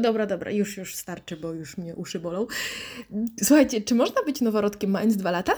[0.00, 2.46] Dobra, dobra, już, już starczy, bo już mnie uszy bolą.
[3.42, 5.52] Słuchajcie, czy można być noworodkiem mając dwa lata?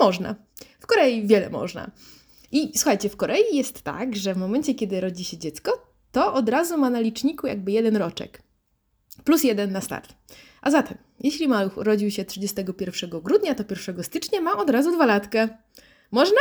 [0.00, 0.34] Można.
[0.80, 1.90] W Korei wiele można.
[2.52, 6.48] I słuchajcie, w Korei jest tak, że w momencie, kiedy rodzi się dziecko, to od
[6.48, 8.42] razu ma na liczniku jakby jeden roczek.
[9.24, 10.14] Plus jeden na start.
[10.62, 15.06] A zatem, jeśli maluch urodził się 31 grudnia, to 1 stycznia ma od razu dwa
[15.06, 15.48] latkę.
[16.10, 16.40] Można?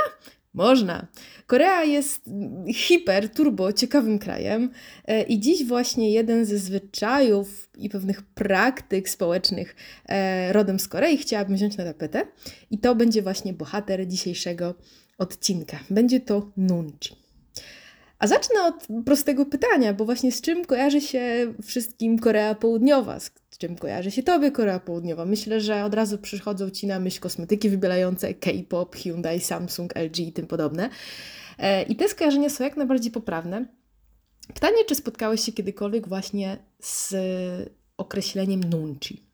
[0.54, 1.08] Można.
[1.48, 2.30] Korea jest
[2.76, 4.70] hiper, turbo ciekawym krajem
[5.06, 9.76] e, i dziś właśnie jeden ze zwyczajów i pewnych praktyk społecznych
[10.06, 12.28] e, rodem z Korei chciałabym wziąć na tapetę
[12.72, 14.76] i to będzie właśnie bohater dzisiejszego
[15.18, 15.80] odcinka.
[15.90, 17.21] Będzie to nunchi.
[18.22, 23.20] A zacznę od prostego pytania, bo właśnie z czym kojarzy się wszystkim Korea Południowa?
[23.20, 25.26] Z czym kojarzy się Tobie Korea Południowa?
[25.26, 30.34] Myślę, że od razu przychodzą Ci na myśl kosmetyki wybielające, K-pop, Hyundai, Samsung, LG i
[30.34, 30.90] tym podobne.
[31.58, 33.66] E, I te skojarzenia są jak najbardziej poprawne.
[34.54, 37.16] Pytanie, czy spotkałeś się kiedykolwiek właśnie z
[37.98, 39.26] określeniem nunchi?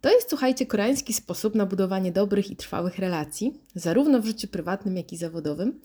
[0.00, 4.96] To jest, słuchajcie, koreański sposób na budowanie dobrych i trwałych relacji, zarówno w życiu prywatnym,
[4.96, 5.80] jak i zawodowym.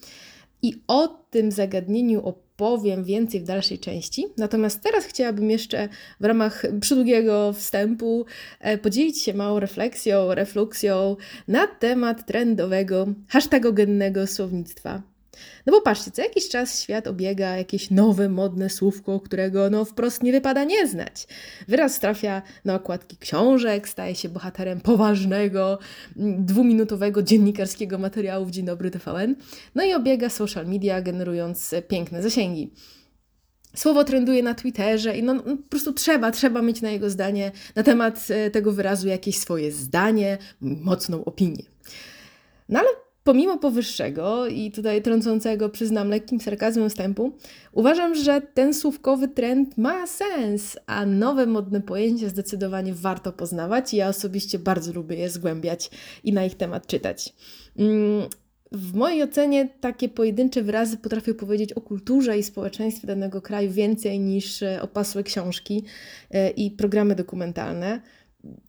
[0.62, 4.26] I o tym zagadnieniu opowiem więcej w dalszej części.
[4.38, 8.26] Natomiast teraz chciałabym jeszcze w ramach przydługiego wstępu
[8.60, 11.16] e, podzielić się małą refleksją, refluksją
[11.48, 15.09] na temat trendowego, hashtagogennego słownictwa
[15.66, 20.24] no bo patrzcie, co jakiś czas świat obiega jakieś nowe, modne słówko, którego no wprost
[20.24, 21.28] nie wypada nie znać.
[21.68, 25.80] Wyraz trafia na okładki książek, staje się bohaterem poważnego,
[26.18, 29.36] mm, dwuminutowego dziennikarskiego materiału w Dzień Dobry TVN,
[29.76, 32.74] no i obiega social media, generując piękne zasięgi.
[33.76, 37.52] Słowo trenduje na Twitterze i no, no, po prostu trzeba, trzeba mieć na jego zdanie,
[37.76, 41.64] na temat e, tego wyrazu jakieś swoje zdanie, mocną opinię.
[42.70, 42.90] No ale
[43.24, 47.32] Pomimo powyższego i tutaj trącącego, przyznam, lekkim sarkazmem wstępu,
[47.72, 54.08] uważam, że ten słówkowy trend ma sens, a nowe modne pojęcia zdecydowanie warto poznawać ja
[54.08, 55.90] osobiście bardzo lubię je zgłębiać
[56.24, 57.34] i na ich temat czytać.
[57.78, 58.28] Mm,
[58.72, 64.20] w mojej ocenie takie pojedyncze wyrazy potrafią powiedzieć o kulturze i społeczeństwie danego kraju więcej
[64.20, 65.84] niż e, opasłe książki
[66.32, 68.02] e, i programy dokumentalne,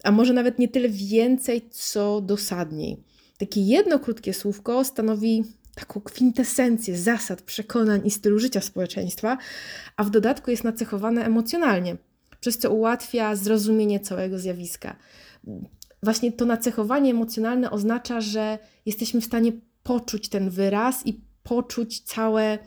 [0.05, 2.97] a może nawet nie tyle więcej, co dosadniej.
[3.41, 9.39] Takie jedno krótkie słówko stanowi taką kwintesencję zasad, przekonań i stylu życia społeczeństwa,
[9.97, 11.97] a w dodatku jest nacechowane emocjonalnie,
[12.41, 14.97] przez co ułatwia zrozumienie całego zjawiska.
[16.03, 19.53] Właśnie to nacechowanie emocjonalne oznacza, że jesteśmy w stanie
[19.83, 22.59] poczuć ten wyraz i poczuć całe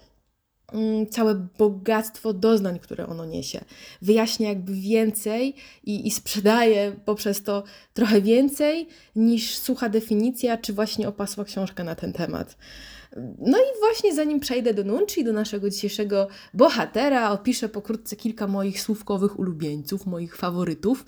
[1.09, 3.65] całe bogactwo doznań, które ono niesie.
[4.01, 7.63] Wyjaśnia jakby więcej i, i sprzedaje poprzez to
[7.93, 12.57] trochę więcej niż sucha definicja, czy właśnie opasła książka na ten temat.
[13.39, 18.81] No i właśnie zanim przejdę do Nunchi, do naszego dzisiejszego bohatera, opiszę pokrótce kilka moich
[18.81, 21.05] słówkowych ulubieńców, moich faworytów.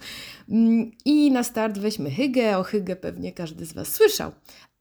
[0.49, 2.57] Mm, I na start weźmy Hygge.
[2.57, 4.31] O Hygge pewnie każdy z Was słyszał.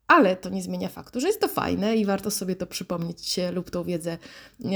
[0.07, 3.71] Ale to nie zmienia faktu, że jest to fajne i warto sobie to przypomnieć lub
[3.71, 4.19] tą wiedzę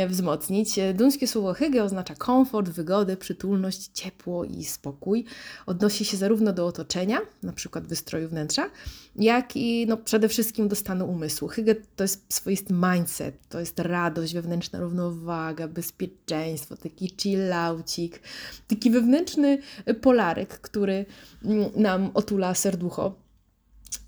[0.09, 0.75] wzmocnić.
[0.94, 5.25] Duńskie słowo hygge oznacza komfort, wygodę, przytulność, ciepło i spokój.
[5.66, 8.71] Odnosi się zarówno do otoczenia, na przykład wystroju wnętrza,
[9.16, 11.49] jak i no, przede wszystkim do stanu umysłu.
[11.49, 18.21] Hygge to jest swoisty mindset, to jest radość, wewnętrzna równowaga, bezpieczeństwo, taki chillaucik,
[18.69, 19.59] taki wewnętrzny
[20.00, 21.06] polarek, który
[21.45, 23.28] mm, nam otula serducho.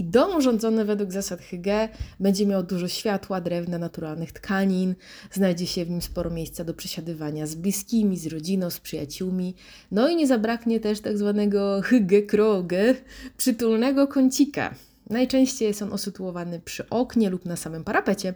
[0.00, 1.88] I dom urządzony według zasad Hygge
[2.20, 4.94] będzie miał dużo światła, drewna, naturalnych tkanin,
[5.32, 9.54] znajdzie się w nim sporo miejsca do przesiadywania z bliskimi, z rodziną, z przyjaciółmi.
[9.90, 12.94] No i nie zabraknie też tak zwanego Hygge Kroge,
[13.36, 14.74] przytulnego kącika.
[15.10, 18.34] Najczęściej jest on usytuowany przy oknie lub na samym parapecie.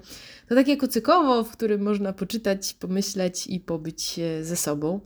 [0.49, 5.01] To takie kucykowo, w którym można poczytać, pomyśleć i pobyć ze sobą.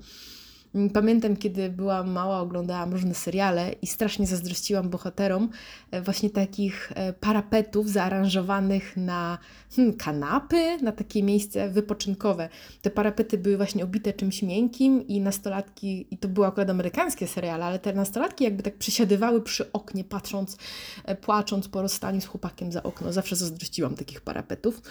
[0.93, 5.49] Pamiętam, kiedy byłam mała, oglądałam różne seriale i strasznie zazdrościłam bohaterom
[5.91, 9.39] e, właśnie takich e, parapetów zaaranżowanych na
[9.77, 12.49] hmm, kanapy, na takie miejsce wypoczynkowe.
[12.83, 17.65] Te parapety były właśnie obite czymś miękkim i nastolatki, i to były akurat amerykańskie seriale,
[17.65, 20.57] ale te nastolatki jakby tak przysiadywały przy oknie, patrząc,
[21.05, 23.13] e, płacząc po rozstaniu z chłopakiem za okno.
[23.13, 24.83] Zawsze zazdrościłam takich parapetów.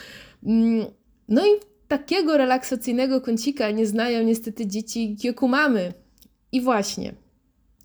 [0.43, 0.85] Mm,
[1.29, 5.93] no i takiego relaksacyjnego kącika nie znają niestety dzieci Kyokumamy.
[6.51, 7.13] I właśnie,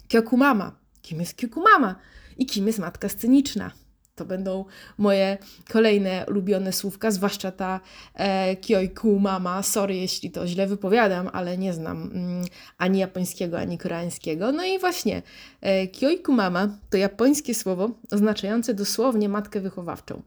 [0.08, 0.78] Kyokumama.
[1.02, 1.96] Kim jest Kyokumama?
[2.38, 3.70] I kim jest matka sceniczna?
[4.14, 4.64] To będą
[4.98, 5.38] moje
[5.70, 7.80] kolejne ulubione słówka, zwłaszcza ta
[8.14, 9.62] e, Kyoiku Mama.
[9.62, 12.44] Sorry, jeśli to źle wypowiadam, ale nie znam mm,
[12.78, 14.52] ani japońskiego, ani koreańskiego.
[14.52, 15.22] No i właśnie,
[15.60, 20.22] e, Kyoiku Mama to japońskie słowo oznaczające dosłownie matkę wychowawczą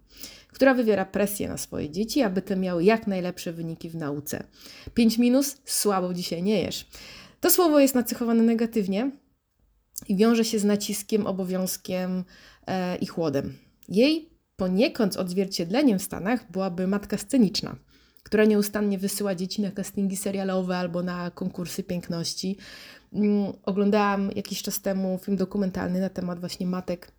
[0.56, 4.44] która wywiera presję na swoje dzieci, aby te miały jak najlepsze wyniki w nauce.
[4.94, 5.58] 5 minus?
[5.66, 6.88] Słabo dzisiaj nie jesz.
[7.40, 9.12] To słowo jest nacechowane negatywnie
[10.08, 12.24] i wiąże się z naciskiem, obowiązkiem
[12.68, 13.58] e, i chłodem.
[13.88, 17.76] Jej poniekąd odzwierciedleniem w Stanach byłaby matka sceniczna,
[18.24, 22.58] która nieustannie wysyła dzieci na castingi serialowe albo na konkursy piękności.
[23.14, 27.12] Mm, oglądałam jakiś czas temu film dokumentalny na temat właśnie matek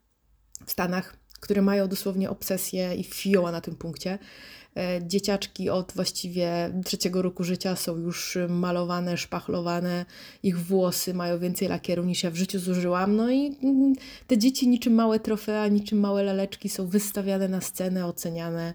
[0.66, 4.18] w Stanach, które mają dosłownie obsesję i fioła na tym punkcie.
[4.76, 10.04] E, dzieciaczki od właściwie trzeciego roku życia są już malowane, szpachlowane,
[10.42, 13.16] ich włosy mają więcej lakieru niż ja w życiu zużyłam.
[13.16, 13.94] No i mm,
[14.26, 18.74] te dzieci niczym małe trofea, niczym małe laleczki są wystawiane na scenę, oceniane.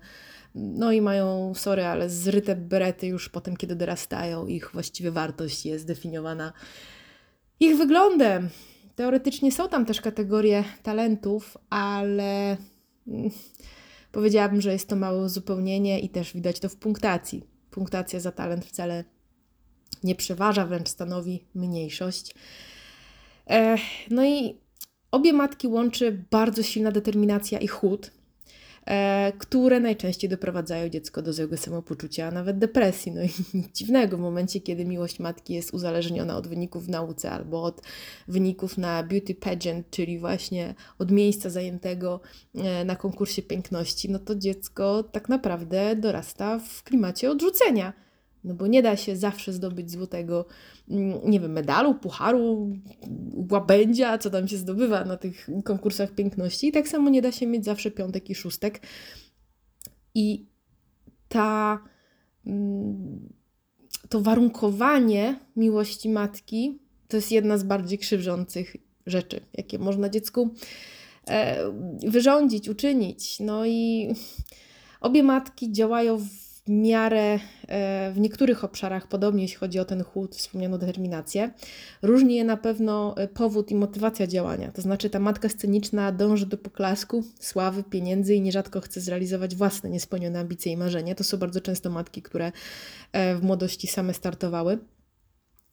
[0.56, 5.88] No i mają, sorry, ale zryte berety już potem, kiedy dorastają, ich właściwie wartość jest
[5.88, 6.54] definiowana
[7.62, 8.50] ich wyglądem.
[9.02, 12.58] Teoretycznie są tam też kategorie talentów, ale
[13.08, 13.30] mm,
[14.12, 17.44] powiedziałabym, że jest to małe uzupełnienie i też widać to w punktacji.
[17.72, 19.04] Punktacja za talent wcale
[20.04, 22.36] nie przeważa, wręcz stanowi mniejszość.
[24.12, 24.58] No i
[25.12, 28.12] obie matki łączy bardzo silna determinacja i chłód.
[28.88, 33.12] E, które najczęściej doprowadzają dziecko do złego samopoczucia, a nawet depresji.
[33.12, 37.32] No i nic dziwnego w momencie, kiedy miłość matki jest uzależniona od wyników w nauce
[37.32, 37.82] albo od
[38.28, 42.20] wyników na beauty pageant, czyli właśnie od miejsca zajętego
[42.56, 47.94] e, na konkursie piękności, no to dziecko tak naprawdę dorasta w klimacie odrzucenia
[48.44, 50.46] no bo nie da się zawsze zdobyć złotego,
[51.26, 52.74] nie wiem, medalu, pucharu,
[53.52, 56.68] łabędzia, co tam się zdobywa na tych konkursach piękności.
[56.68, 58.82] I tak samo nie da się mieć zawsze piątek i szóstek.
[60.16, 60.46] I
[61.28, 61.84] ta,
[62.46, 63.34] mm,
[64.10, 68.76] to warunkowanie miłości matki to jest jedna z bardziej krzywdzących
[69.06, 70.54] rzeczy, jakie można dziecku
[71.28, 71.58] e,
[72.08, 73.40] wyrządzić, uczynić.
[73.40, 74.10] No i
[75.02, 80.04] obie matki działają w w miarę e, w niektórych obszarach podobnie, jeśli chodzi o ten
[80.04, 81.52] chłód, wspomnianą determinację.
[82.02, 84.72] Różni je na pewno e, powód i motywacja działania.
[84.72, 89.90] To znaczy, ta matka sceniczna dąży do poklasku, sławy, pieniędzy i nierzadko chce zrealizować własne
[89.90, 91.16] niespełnione ambicje i marzenia.
[91.16, 92.52] To są bardzo często matki, które
[93.12, 94.78] e, w młodości same startowały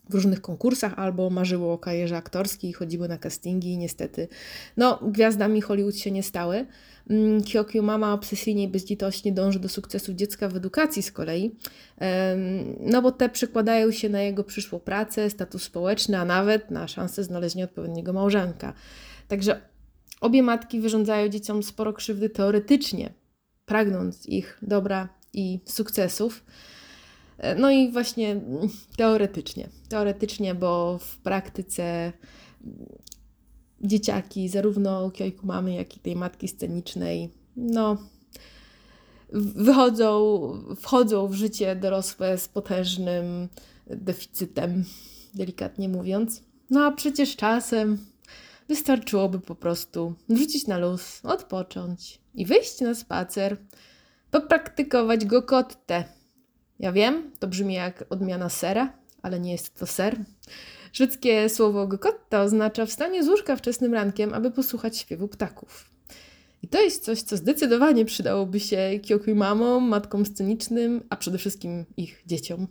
[0.08, 4.28] w różnych konkursach albo marzyły o karierze aktorskiej, chodziły na castingi i niestety,
[4.76, 6.66] no, gwiazdami Hollywood się nie stały.
[7.10, 11.56] Mm, Kyokyu mama obsesyjnie i bezlitośnie dąży do sukcesu dziecka w edukacji z kolei,
[12.80, 17.24] no bo te przekładają się na jego przyszłą pracę, status społeczny, a nawet na szansę
[17.24, 18.72] znalezienia odpowiedniego małżonka.
[19.28, 19.60] Także
[20.20, 23.12] obie matki wyrządzają dzieciom sporo krzywdy teoretycznie,
[23.66, 26.44] pragnąc ich dobra i sukcesów.
[27.56, 28.40] No i właśnie
[28.96, 29.68] teoretycznie.
[29.88, 32.12] Teoretycznie, bo w praktyce
[33.80, 37.96] dzieciaki, zarówno kiojku mamy, jak i tej matki scenicznej, no,
[39.32, 40.40] wychodzą,
[40.80, 43.48] wchodzą w życie dorosłe z potężnym
[43.86, 44.84] deficytem,
[45.34, 46.42] delikatnie mówiąc.
[46.70, 47.98] No a przecież czasem
[48.68, 53.56] wystarczyłoby po prostu wrzucić na luz, odpocząć i wyjść na spacer,
[54.30, 56.04] popraktykować go kottę.
[56.78, 58.92] Ja wiem, to brzmi jak odmiana sera,
[59.22, 60.16] ale nie jest to ser.
[60.92, 65.90] Szwedzkie słowo gokotta oznacza wstanie z łóżka wczesnym rankiem, aby posłuchać śpiewu ptaków.
[66.62, 71.84] I to jest coś, co zdecydowanie przydałoby się Kyokuj mamom, matkom scenicznym, a przede wszystkim
[71.96, 72.66] ich dzieciom.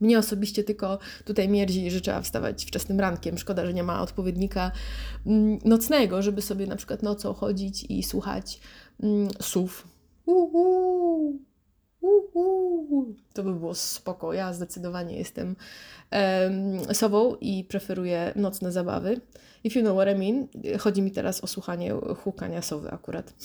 [0.00, 3.38] Mnie osobiście tylko tutaj mierzi, że trzeba wstawać wczesnym rankiem.
[3.38, 4.72] Szkoda, że nie ma odpowiednika
[5.26, 8.60] mm, nocnego, żeby sobie na przykład nocą chodzić i słuchać
[9.02, 9.88] mm, słów.
[10.26, 11.49] Uhu.
[13.32, 14.32] To by było spoko.
[14.32, 15.56] Ja zdecydowanie jestem
[16.12, 19.20] um, sobą i preferuję nocne zabawy.
[19.64, 20.48] If you know what I mean,
[20.78, 23.32] chodzi mi teraz o słuchanie hukania sowy akurat.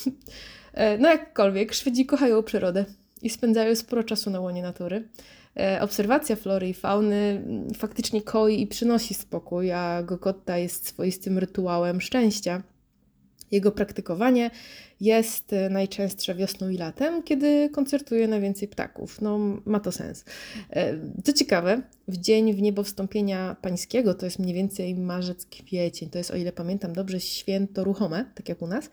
[0.74, 2.86] E, no jakkolwiek, Szwedzi kochają przyrodę
[3.22, 5.08] i spędzają sporo czasu na łonie natury.
[5.60, 11.38] E, obserwacja flory i fauny mm, faktycznie koi i przynosi spokój, a Gokotta jest swoistym
[11.38, 12.64] rytuałem szczęścia.
[13.52, 14.52] Jego praktykowanie
[15.02, 19.22] jest e, najczęstsze wiosną i latem, kiedy koncertuje najwięcej ptaków.
[19.22, 20.26] No, ma to sens.
[20.70, 26.10] E, co ciekawe, w dzień w niebo wstąpienia pańskiego, to jest mniej więcej marzec, kwiecień,
[26.10, 28.90] to jest o ile pamiętam dobrze święto ruchome, tak jak u nas,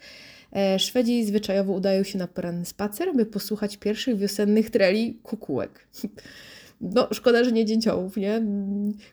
[0.52, 5.88] e, Szwedzi zwyczajowo udają się na poranny spacer, by posłuchać pierwszych wiosennych treli kukułek.
[6.82, 8.42] No, szkoda, że nie dzięciołów, nie?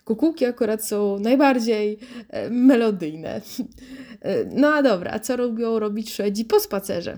[0.05, 1.99] Kukułki akurat są najbardziej
[2.49, 3.41] melodyjne.
[4.51, 7.17] No a dobra, a co lubią robić Szwedzi po spacerze?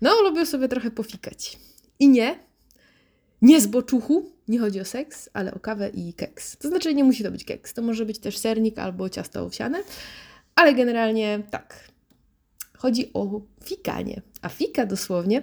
[0.00, 1.58] No, lubią sobie trochę pofikać.
[1.98, 2.38] I nie,
[3.42, 6.56] nie z boczuchu, nie chodzi o seks, ale o kawę i keks.
[6.56, 9.78] To znaczy nie musi to być keks, to może być też sernik albo ciasto owsiane,
[10.54, 11.88] ale generalnie tak.
[12.78, 14.22] Chodzi o fikanie.
[14.42, 15.42] A fika dosłownie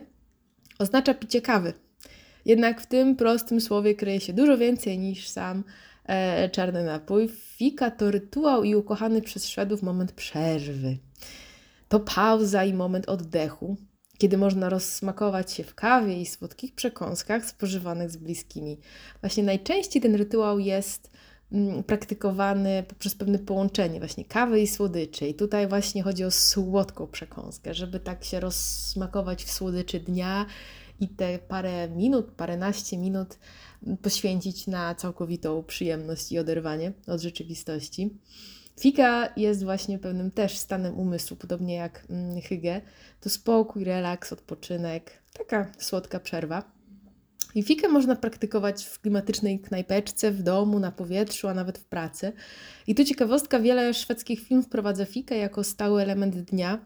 [0.80, 1.74] oznacza picie kawy.
[2.50, 5.64] Jednak w tym prostym słowie kryje się dużo więcej niż sam
[6.06, 7.30] e, czarny napój.
[7.30, 10.98] Fika to rytuał i ukochany przez Szwedów moment przerwy.
[11.88, 13.78] To pauza i moment oddechu,
[14.18, 18.80] kiedy można rozsmakować się w kawie i słodkich przekąskach spożywanych z bliskimi.
[19.22, 21.12] Właśnie najczęściej ten rytuał jest
[21.52, 25.28] mm, praktykowany poprzez pewne połączenie właśnie kawy i słodyczy.
[25.28, 30.46] I tutaj właśnie chodzi o słodką przekąskę, żeby tak się rozsmakować w słodyczy dnia
[31.00, 33.40] i te parę minut, paręnaście minut
[34.02, 38.10] poświęcić na całkowitą przyjemność i oderwanie od rzeczywistości.
[38.80, 42.82] Fika jest właśnie pewnym też stanem umysłu, podobnie jak mm, hygge.
[43.22, 46.80] To spokój, relaks, odpoczynek, taka słodka przerwa.
[47.56, 52.34] I fikę można praktykować w klimatycznej knajpeczce, w domu, na powietrzu, a nawet w pracy.
[52.88, 56.86] I tu ciekawostka, wiele szwedzkich firm wprowadza fikę jako stały element dnia,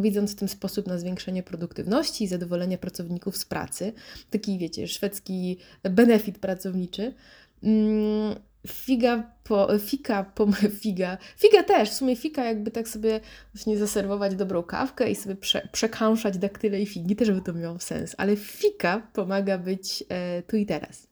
[0.00, 3.92] widząc w tym sposób na zwiększenie produktywności i zadowolenia pracowników z pracy.
[4.30, 7.14] Taki, wiecie, szwedzki benefit pracowniczy.
[7.62, 8.34] Mm,
[8.66, 10.48] figa, po, fika, po,
[10.82, 13.20] figa, figa też, w sumie fika jakby tak sobie
[13.54, 17.78] właśnie zaserwować dobrą kawkę i sobie prze, przekąszać daktyle i figi, też by to miało
[17.78, 21.08] sens, ale fika pomaga być e, tu i teraz.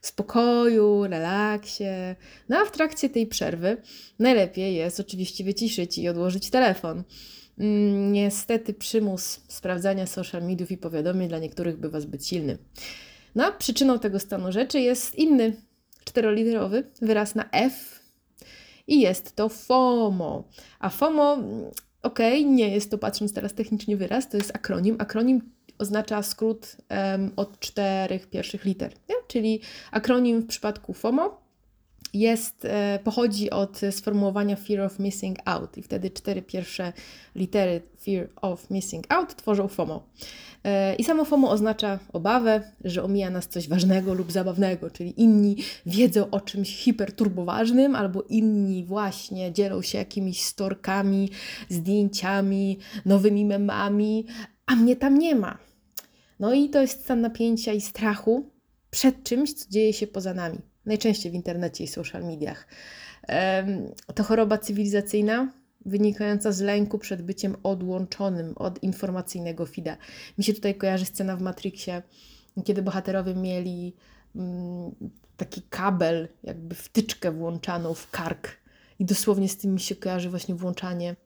[0.00, 1.84] W spokoju, relaksie.
[2.48, 3.76] No a w trakcie tej przerwy
[4.18, 7.04] najlepiej jest oczywiście wyciszyć i odłożyć telefon.
[7.60, 12.58] Mm, niestety przymus sprawdzania social mediów i powiadomień dla niektórych bywa zbyt silny.
[13.34, 15.56] No a przyczyną tego stanu rzeczy jest inny
[16.04, 18.02] czteroliterowy wyraz na F
[18.86, 20.48] i jest to FOMO.
[20.78, 21.38] A FOMO,
[22.02, 24.96] ok, nie jest to patrząc teraz technicznie wyraz, to jest akronim.
[24.98, 29.14] Akronim oznacza skrót um, od czterech pierwszych liter, nie?
[29.28, 29.60] czyli
[29.90, 31.47] akronim w przypadku FOMO
[32.14, 36.92] jest, e, pochodzi od sformułowania Fear of Missing Out i wtedy cztery pierwsze
[37.34, 40.06] litery Fear of Missing Out tworzą FOMO.
[40.64, 45.56] E, I samo FOMO oznacza obawę, że omija nas coś ważnego lub zabawnego, czyli inni
[45.86, 51.30] wiedzą o czymś hiperturboważnym, albo inni właśnie dzielą się jakimiś storkami,
[51.68, 54.26] zdjęciami, nowymi memami,
[54.66, 55.58] a mnie tam nie ma.
[56.40, 58.50] No i to jest stan napięcia i strachu
[58.90, 62.68] przed czymś, co dzieje się poza nami najczęściej w internecie i social mediach.
[64.14, 65.52] To choroba cywilizacyjna
[65.86, 69.96] wynikająca z lęku przed byciem odłączonym od informacyjnego fida.
[70.38, 72.02] Mi się tutaj kojarzy scena w Matrixie,
[72.64, 73.96] kiedy bohaterowie mieli
[74.36, 74.94] mm,
[75.36, 78.48] taki kabel, jakby wtyczkę włączaną w kark.
[78.98, 81.16] I dosłownie z tym mi się kojarzy właśnie włączanie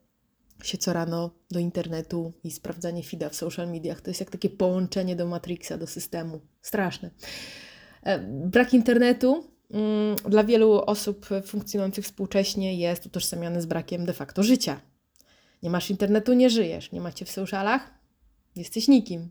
[0.63, 4.01] się co rano do internetu i sprawdzanie fida w social mediach.
[4.01, 6.41] To jest jak takie połączenie do Matrixa, do systemu.
[6.61, 7.09] Straszne.
[8.03, 9.52] E, brak internetu
[10.29, 14.81] dla wielu osób funkcjonujących współcześnie jest utożsamiany z brakiem de facto życia.
[15.63, 16.91] Nie masz internetu, nie żyjesz.
[16.91, 17.93] Nie macie w socialach,
[18.55, 19.29] jesteś nikim.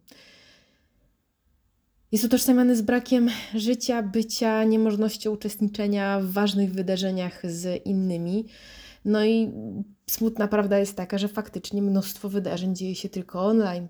[2.12, 8.46] Jest utożsamiany z brakiem życia, bycia, niemożnością uczestniczenia w ważnych wydarzeniach z innymi.
[9.04, 9.52] No i
[10.10, 13.88] smutna prawda jest taka, że faktycznie mnóstwo wydarzeń dzieje się tylko online.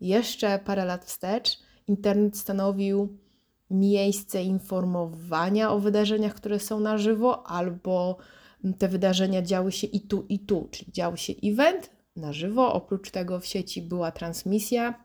[0.00, 3.18] Jeszcze parę lat wstecz internet stanowił
[3.70, 8.16] miejsce informowania o wydarzeniach, które są na żywo, albo
[8.78, 13.10] te wydarzenia działy się i tu, i tu, czyli działy się event na żywo, oprócz
[13.10, 15.04] tego w sieci była transmisja,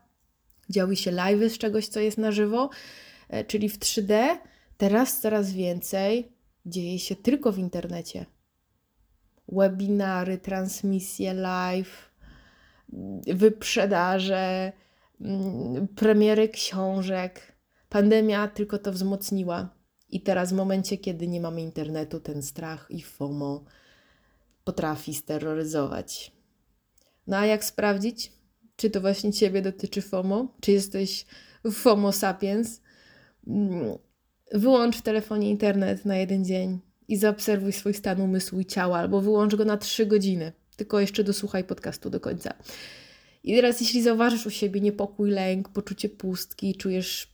[0.70, 2.70] działy się live z czegoś, co jest na żywo,
[3.28, 4.38] e, czyli w 3D.
[4.76, 6.32] Teraz coraz więcej
[6.66, 8.26] dzieje się tylko w internecie.
[9.48, 12.10] Webinary, transmisje live,
[13.26, 14.72] wyprzedaże,
[15.20, 17.53] mm, premiery książek
[17.94, 19.68] Pandemia tylko to wzmocniła.
[20.10, 23.64] I teraz, w momencie, kiedy nie mamy internetu, ten strach i FOMO
[24.64, 26.32] potrafi steroryzować.
[27.26, 28.32] No a jak sprawdzić,
[28.76, 30.54] czy to właśnie Ciebie dotyczy FOMO?
[30.60, 31.26] Czy jesteś
[31.72, 32.80] FOMO sapiens?
[33.46, 33.98] Mm,
[34.52, 39.20] wyłącz w telefonie internet na jeden dzień i zaobserwuj swój stan umysłu i ciała, albo
[39.20, 40.52] wyłącz go na trzy godziny.
[40.76, 42.54] Tylko jeszcze dosłuchaj podcastu do końca.
[43.44, 47.33] I teraz, jeśli zauważysz u siebie niepokój, lęk, poczucie pustki, czujesz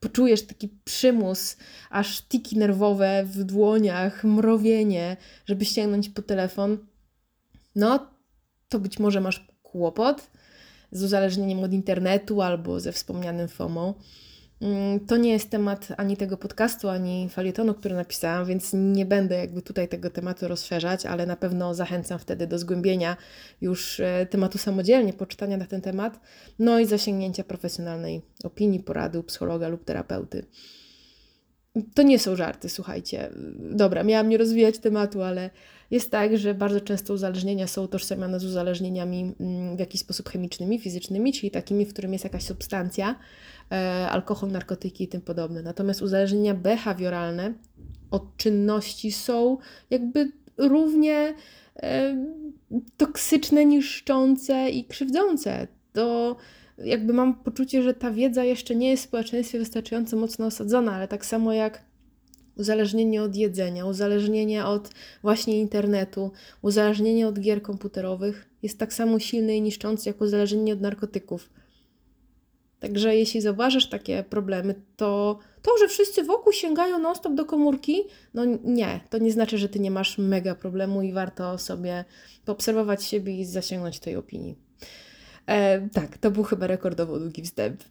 [0.00, 1.56] poczujesz taki przymus,
[1.90, 6.78] aż tiki nerwowe w dłoniach, mrowienie, żeby sięgnąć po telefon,
[7.76, 8.10] no
[8.68, 10.30] to być może masz kłopot
[10.92, 13.94] z uzależnieniem od internetu albo ze wspomnianym FOMO.
[14.60, 19.36] Mm, to nie jest temat ani tego podcastu, ani falietonu, który napisałam, więc nie będę
[19.36, 23.16] jakby tutaj tego tematu rozszerzać, ale na pewno zachęcam wtedy do zgłębienia
[23.60, 26.20] już e, tematu samodzielnie, poczytania na ten temat,
[26.58, 30.46] no i zasięgnięcia profesjonalnej opinii, porady psychologa lub terapeuty.
[31.94, 33.30] to nie są żarty, słuchajcie.
[33.58, 35.50] Dobra, miałam nie rozwijać tematu, ale
[35.90, 40.78] jest tak, że bardzo często uzależnienia są utożsamiane z uzależnieniami mm, w jakiś sposób chemicznymi,
[40.78, 43.18] fizycznymi, czyli takimi, w którym jest jakaś substancja,
[43.72, 45.62] e, alkohol, narkotyki i tym podobne.
[45.62, 47.54] Natomiast uzależnienia behawioralne
[48.10, 49.58] od czynności są
[49.90, 51.34] jakby równie
[51.76, 52.16] e,
[52.96, 55.68] toksyczne, niszczące i krzywdzące.
[55.92, 56.36] To
[56.78, 61.08] jakby mam poczucie, że ta wiedza jeszcze nie jest w społeczeństwie wystarczająco mocno osadzona, ale
[61.08, 61.89] tak samo jak
[62.56, 64.90] uzależnienie od jedzenia, uzależnienie od
[65.22, 66.30] właśnie internetu,
[66.62, 71.50] uzależnienie od gier komputerowych jest tak samo silne i niszczące jak uzależnienie od narkotyków.
[72.80, 78.02] Także jeśli zauważysz takie problemy, to to, że wszyscy wokół sięgają non-stop do komórki,
[78.34, 82.04] no nie, to nie znaczy, że ty nie masz mega problemu i warto sobie
[82.44, 84.56] poobserwować siebie i zasięgnąć tej opinii.
[85.50, 87.82] E, tak, to był chyba rekordowo długi wstęp.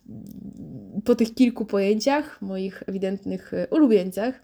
[1.05, 4.41] Po tych kilku pojęciach, moich ewidentnych e, ulubieńcach,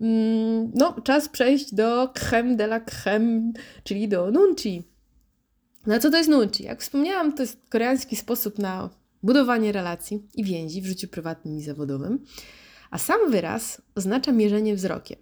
[0.00, 3.52] mm, no, czas przejść do creme de la creme,
[3.84, 4.82] czyli do nunchi.
[5.86, 6.64] No co to jest nunchi?
[6.64, 8.90] Jak wspomniałam, to jest koreański sposób na
[9.22, 12.24] budowanie relacji i więzi w życiu prywatnym i zawodowym,
[12.90, 15.18] a sam wyraz oznacza mierzenie wzrokiem.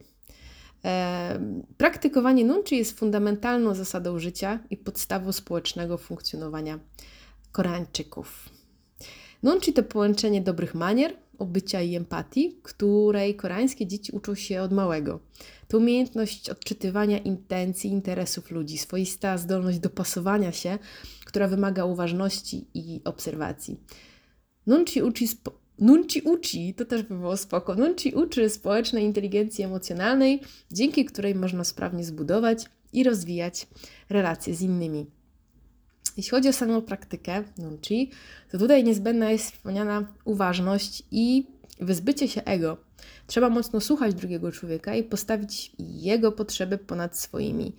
[0.84, 1.40] E,
[1.76, 6.78] praktykowanie nunchi jest fundamentalną zasadą życia i podstawą społecznego funkcjonowania
[7.52, 8.48] Koreańczyków.
[9.42, 15.20] Nunchi to połączenie dobrych manier, obycia i empatii, której koreańskie dzieci uczą się od małego.
[15.68, 20.78] To umiejętność odczytywania intencji, interesów ludzi, swoista zdolność dopasowania się,
[21.24, 23.80] która wymaga uważności i obserwacji.
[24.66, 25.24] Nunchi uczy
[25.78, 27.74] Nunci uczy, to też by było spoko.
[27.74, 30.40] Nunci uczy społecznej inteligencji emocjonalnej,
[30.70, 33.66] dzięki której można sprawnie zbudować i rozwijać
[34.08, 35.06] relacje z innymi.
[36.16, 38.10] Jeśli chodzi o samą praktykę Nunci,
[38.50, 41.46] to tutaj niezbędna jest wspomniana uważność i
[41.80, 42.76] wyzbycie się ego.
[43.26, 47.76] Trzeba mocno słuchać drugiego człowieka i postawić jego potrzeby ponad swoimi.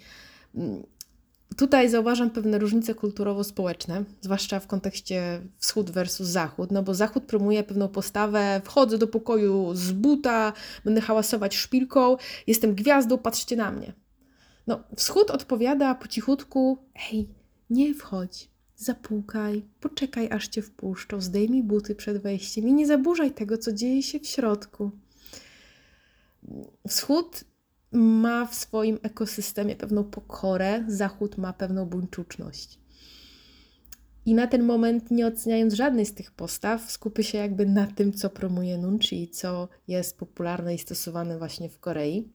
[1.57, 7.63] Tutaj zauważam pewne różnice kulturowo-społeczne, zwłaszcza w kontekście wschód versus zachód, no bo zachód promuje
[7.63, 10.53] pewną postawę, wchodzę do pokoju z buta,
[10.85, 12.17] będę hałasować szpilką,
[12.47, 13.93] jestem gwiazdą, patrzcie na mnie.
[14.67, 17.29] No, wschód odpowiada po cichutku, hej,
[17.69, 23.57] nie wchodź, zapukaj, poczekaj aż cię wpuszczą, zdejmij buty przed wejściem i nie zaburzaj tego,
[23.57, 24.91] co dzieje się w środku.
[26.87, 27.43] Wschód
[27.91, 32.79] ma w swoim ekosystemie pewną pokorę, Zachód ma pewną buńczuczność.
[34.25, 38.13] I na ten moment, nie oceniając żadnej z tych postaw, skupię się jakby na tym,
[38.13, 42.29] co promuje Nunchi, co jest popularne i stosowane właśnie w Korei.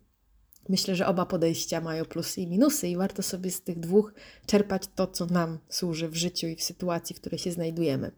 [0.69, 4.15] Myślę, że oba podejścia mają plusy i minusy, i warto sobie z tych dwóch
[4.47, 8.11] czerpać to, co nam służy w życiu i w sytuacji, w której się znajdujemy.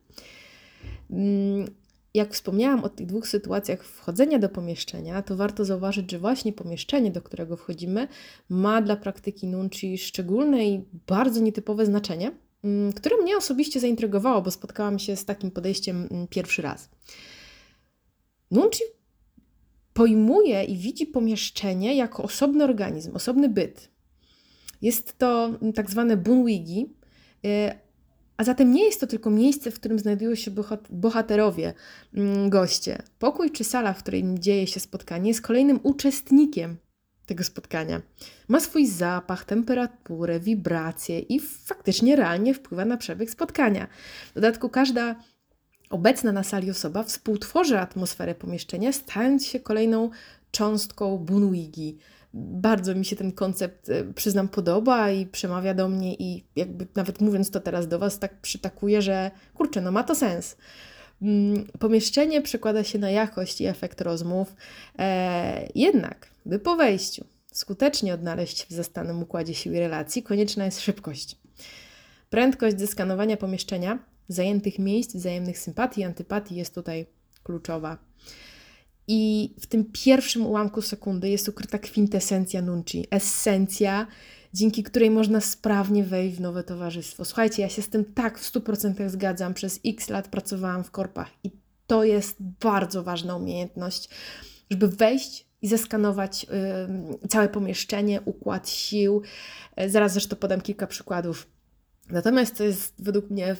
[1.10, 1.66] Mm,
[2.14, 7.10] jak wspomniałam o tych dwóch sytuacjach wchodzenia do pomieszczenia, to warto zauważyć, że właśnie pomieszczenie,
[7.10, 8.08] do którego wchodzimy,
[8.48, 12.32] ma dla praktyki Nunchi szczególne i bardzo nietypowe znaczenie,
[12.64, 16.88] mm, które mnie osobiście zaintrygowało, bo spotkałam się z takim podejściem mm, pierwszy raz.
[18.50, 18.84] Nunchi
[19.92, 23.90] pojmuje i widzi pomieszczenie jako osobny organizm, osobny byt.
[24.82, 26.94] Jest to tak zwane bunwigi,
[27.44, 27.78] y,
[28.36, 30.50] a zatem nie jest to tylko miejsce, w którym znajdują się
[30.90, 31.74] bohaterowie,
[32.14, 33.02] mm, goście.
[33.18, 36.76] Pokój czy sala, w której dzieje się spotkanie, jest kolejnym uczestnikiem
[37.26, 38.02] tego spotkania.
[38.48, 43.86] Ma swój zapach, temperaturę, wibracje i faktycznie realnie wpływa na przebieg spotkania.
[44.30, 45.16] W dodatku każda
[45.90, 50.10] obecna na sali osoba współtworzy atmosferę pomieszczenia, stając się kolejną
[50.50, 51.98] cząstką Bunwigi.
[52.34, 57.20] Bardzo mi się ten koncept, e, przyznam, podoba i przemawia do mnie i jakby nawet
[57.20, 60.56] mówiąc to teraz do Was, tak przytakuje, że kurczę, no ma to sens.
[61.22, 64.54] Mm, pomieszczenie przekłada się na jakość i efekt rozmów,
[64.98, 70.80] e, jednak, by po wejściu skutecznie odnaleźć w zastanym układzie sił i relacji, konieczna jest
[70.80, 71.36] szybkość.
[72.30, 73.98] Prędkość zeskanowania pomieszczenia
[74.32, 77.06] zajętych miejsc, wzajemnych sympatii, antypatii jest tutaj
[77.42, 77.98] kluczowa.
[79.08, 84.06] I w tym pierwszym ułamku sekundy jest ukryta kwintesencja nunci, esencja,
[84.54, 87.24] dzięki której można sprawnie wejść w nowe towarzystwo.
[87.24, 89.54] Słuchajcie, ja się z tym tak w 100% zgadzam.
[89.54, 91.50] Przez x lat pracowałam w korpach i
[91.86, 94.08] to jest bardzo ważna umiejętność,
[94.70, 96.46] żeby wejść i zeskanować
[97.24, 99.22] y, całe pomieszczenie, układ sił.
[99.86, 101.46] Zaraz zresztą podam kilka przykładów.
[102.10, 103.56] Natomiast to jest według mnie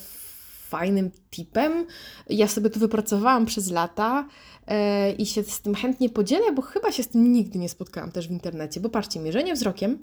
[0.71, 1.87] fajnym tipem.
[2.29, 4.29] Ja sobie to wypracowałam przez lata
[4.67, 8.13] e, i się z tym chętnie podzielę, bo chyba się z tym nigdy nie spotkałam
[8.13, 8.81] też w internecie.
[8.81, 9.99] Bo patrzcie, mierzenie wzrokiem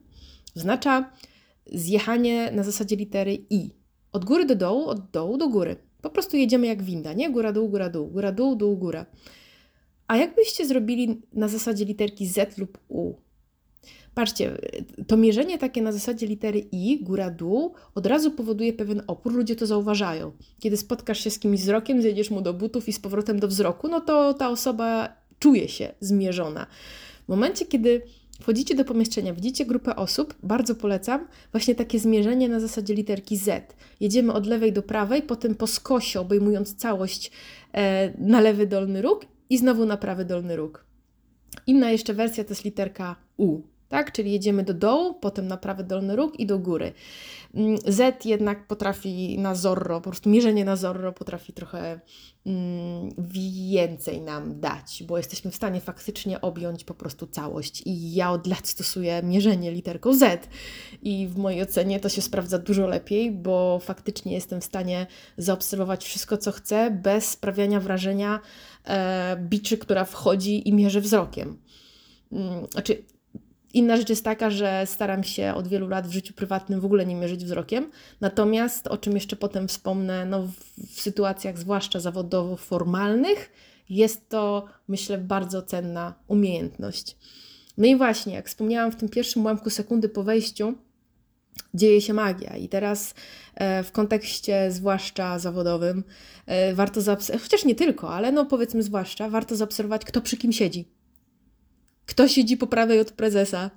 [0.56, 1.12] oznacza
[1.74, 3.70] zjechanie na zasadzie litery I.
[4.12, 5.76] Od góry do dołu, od dołu do góry.
[6.02, 7.32] Po prostu jedziemy jak winda, nie?
[7.32, 9.06] Góra, dół, góra, dół, góra, dół, dół, góra.
[10.08, 13.14] A jakbyście zrobili na zasadzie literki Z lub U?
[14.18, 14.58] Patrzcie,
[15.08, 19.34] to mierzenie takie na zasadzie litery I, góra-dół, od razu powoduje pewien opór.
[19.34, 20.32] Ludzie to zauważają.
[20.60, 23.88] Kiedy spotkasz się z kimś wzrokiem, zjedziesz mu do butów i z powrotem do wzroku,
[23.88, 26.68] no to ta osoba czuje się zmierzona.
[27.26, 28.02] W momencie, kiedy
[28.42, 33.76] wchodzicie do pomieszczenia, widzicie grupę osób, bardzo polecam właśnie takie zmierzenie na zasadzie literki Z.
[34.00, 37.32] Jedziemy od lewej do prawej, potem po skosie, obejmując całość
[37.74, 40.86] e, na lewy dolny róg i znowu na prawy dolny róg.
[41.68, 44.12] Inna jeszcze wersja to jest literka U tak?
[44.12, 46.94] Czyli jedziemy do dołu, potem na prawy dolny róg i do góry.
[47.54, 52.00] Mm, Z jednak potrafi na zorro, po prostu mierzenie na zorro potrafi trochę
[52.46, 57.82] mm, więcej nam dać, bo jesteśmy w stanie faktycznie objąć po prostu całość.
[57.86, 60.50] I ja od lat stosuję mierzenie literką Z
[61.02, 66.06] i w mojej ocenie to się sprawdza dużo lepiej, bo faktycznie jestem w stanie zaobserwować
[66.06, 68.40] wszystko, co chcę, bez sprawiania wrażenia
[68.86, 71.58] e, biczy, która wchodzi i mierzy wzrokiem.
[72.32, 73.04] Mm, znaczy,
[73.74, 77.06] Inna rzecz jest taka, że staram się od wielu lat w życiu prywatnym w ogóle
[77.06, 77.92] nie mierzyć wzrokiem.
[78.22, 80.48] Natomiast, o czym jeszcze potem wspomnę, no
[80.88, 83.52] w, sytuacjach zwłaszcza zawodowo-formalnych,
[83.90, 87.18] jest to, myślę, bardzo cenna umiejętność.
[87.78, 90.74] No i właśnie, jak wspomniałam w tym pierwszym ułamku sekundy po wejściu,
[91.74, 92.58] dzieje się magia.
[92.58, 93.14] I teraz
[93.56, 96.04] e, w kontekście zwłaszcza zawodowym
[96.46, 100.54] e, warto zaobserwować, chociaż nie tylko, ale no powiedzmy zwłaszcza, warto zaobserwować, kto przy kim
[100.54, 100.97] siedzi
[102.08, 103.72] kto siedzi po prawej od prezesa,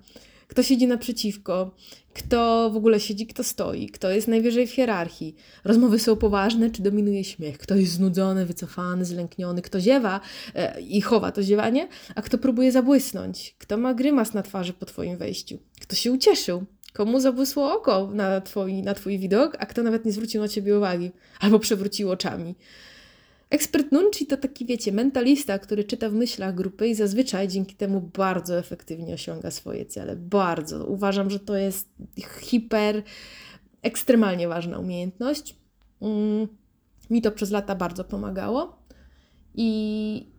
[0.49, 1.75] kto siedzi naprzeciwko,
[2.15, 5.37] kto w ogóle siedzi, kto stoi, kto jest najwyżej w hierarchii.
[5.65, 10.21] Rozmowy są poważne, czy dominuje śmiech, kto jest znudzony, wycofany, zlękniony, kto ziewa
[10.55, 14.87] e, i chowa to ziewanie, a kto próbuje zabłysnąć, kto ma grymas na twarzy po
[14.87, 19.83] Twoim wejściu, kto się ucieszył, komu zabłysło oko na twoi, na Twój widok, a kto
[19.83, 21.11] nawet nie zwrócił na Ciebie uwagi?
[21.41, 22.55] Albo przewrócił oczami.
[23.51, 28.01] Ekspert Nunci to taki, wiecie, mentalista, który czyta w myślach grupy i zazwyczaj dzięki temu
[28.01, 30.17] bardzo efektywnie osiąga swoje cele.
[30.17, 30.87] Bardzo.
[30.87, 31.89] Uważam, że to jest
[32.41, 33.03] hiper,
[33.83, 35.57] ekstremalnie ważna umiejętność.
[36.01, 36.49] Mm,
[37.11, 38.83] mi to przez lata bardzo pomagało
[39.55, 40.33] i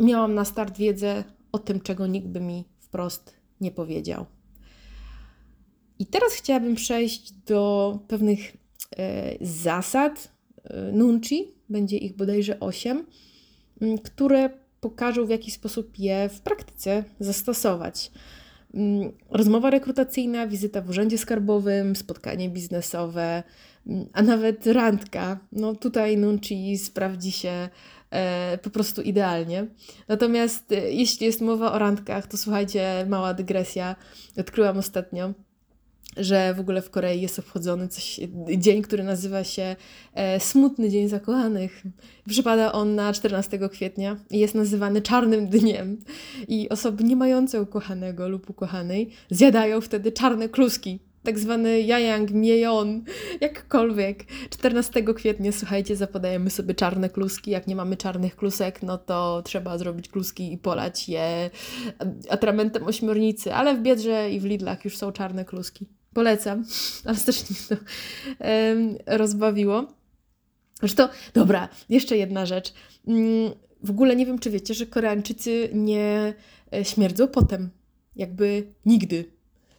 [0.00, 4.26] miałam na start wiedzę o tym, czego nikt by mi wprost nie powiedział.
[5.98, 8.56] I teraz chciałabym przejść do pewnych
[8.96, 10.35] e, zasad
[10.92, 13.06] Nunci, będzie ich bodajże 8,
[13.80, 14.50] mm, które
[14.80, 18.10] pokażą, w jaki sposób je w praktyce zastosować.
[18.74, 23.42] Mm, rozmowa rekrutacyjna, wizyta w urzędzie skarbowym, spotkanie biznesowe,
[23.86, 25.38] mm, a nawet randka.
[25.52, 27.68] No tutaj Nunci sprawdzi się
[28.10, 29.66] e, po prostu idealnie.
[30.08, 33.96] Natomiast e, jeśli jest mowa o randkach, to słuchajcie, mała dygresja.
[34.36, 35.34] Odkryłam ostatnio
[36.16, 38.20] że w ogóle w Korei jest obchodzony coś,
[38.58, 39.76] dzień, który nazywa się
[40.14, 41.82] e, Smutny Dzień Zakochanych.
[42.28, 45.98] Przypada on na 14 kwietnia i jest nazywany Czarnym Dniem.
[46.48, 51.00] I osoby nie mające ukochanego lub ukochanej zjadają wtedy czarne kluski.
[51.26, 53.04] Tak zwany jajang miejon,
[53.40, 54.24] jakkolwiek.
[54.50, 57.50] 14 kwietnia, słuchajcie, zapodajemy sobie czarne kluski.
[57.50, 61.50] Jak nie mamy czarnych klusek, no to trzeba zrobić kluski i polać je
[62.30, 63.54] atramentem ośmiornicy.
[63.54, 65.86] Ale w Biedrze i w Lidlach już są czarne kluski.
[66.16, 66.64] Polecam,
[67.04, 67.76] ale strasznie to
[69.06, 69.86] rozbawiło.
[70.80, 72.74] Zresztą, dobra, jeszcze jedna rzecz.
[73.08, 73.52] Mm,
[73.82, 76.34] w ogóle nie wiem, czy wiecie, że Koreańczycy nie
[76.72, 77.70] e, śmierdzą potem.
[78.16, 79.35] Jakby nigdy.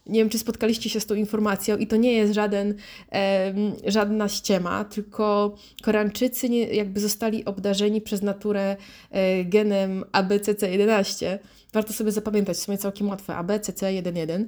[0.08, 2.74] Nie wiem, czy spotkaliście się z tą informacją i to nie jest żaden,
[3.12, 3.54] e,
[3.86, 8.76] żadna ściema, tylko Koreańczycy nie, jakby zostali obdarzeni przez naturę
[9.10, 11.38] e, genem ABCC11,
[11.72, 14.44] warto sobie zapamiętać, w sumie całkiem łatwe, ABCC11,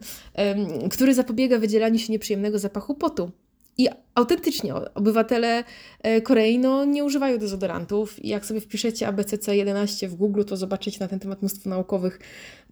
[0.90, 3.30] który zapobiega wydzielaniu się nieprzyjemnego zapachu potu.
[3.78, 5.64] I autentycznie obywatele
[6.02, 8.24] e, Korei no, nie używają dezodorantów.
[8.24, 12.20] Jak sobie wpiszecie ABCC11 w Google, to zobaczycie na ten temat mnóstwo naukowych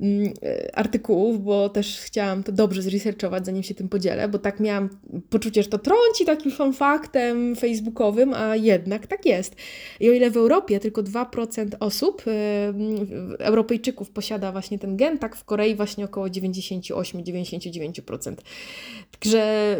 [0.00, 4.60] mm, e, artykułów, bo też chciałam to dobrze zresearchować, zanim się tym podzielę, bo tak
[4.60, 4.88] miałam
[5.30, 9.56] poczucie, że to trąci takim fun faktem facebookowym, a jednak tak jest.
[10.00, 12.72] I o ile w Europie tylko 2% osób, e,
[13.38, 18.34] Europejczyków posiada właśnie ten gen, tak w Korei właśnie około 98-99%.
[19.10, 19.76] Także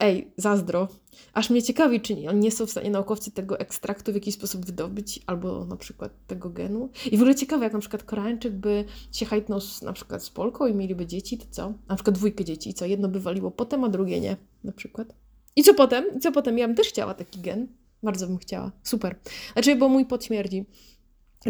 [0.00, 0.88] ej, zazdro.
[1.32, 4.66] Aż mnie ciekawi, czy oni nie są w stanie naukowcy tego ekstraktu w jakiś sposób
[4.66, 6.90] wydobyć, albo na przykład tego genu.
[7.10, 10.30] I w ogóle ciekawe, jak na przykład Koreańczyk by się hajtnął z, na przykład z
[10.30, 11.72] Polką i mieliby dzieci, to co?
[11.88, 12.86] Na przykład dwójkę dzieci, co?
[12.86, 15.14] Jedno by waliło potem, a drugie nie, na przykład.
[15.56, 16.04] I co potem?
[16.16, 16.58] I co potem?
[16.58, 17.68] Ja bym też chciała taki gen.
[18.02, 18.72] Bardzo bym chciała.
[18.82, 19.16] Super.
[19.52, 20.66] Znaczy, bo mój pot śmierdzi.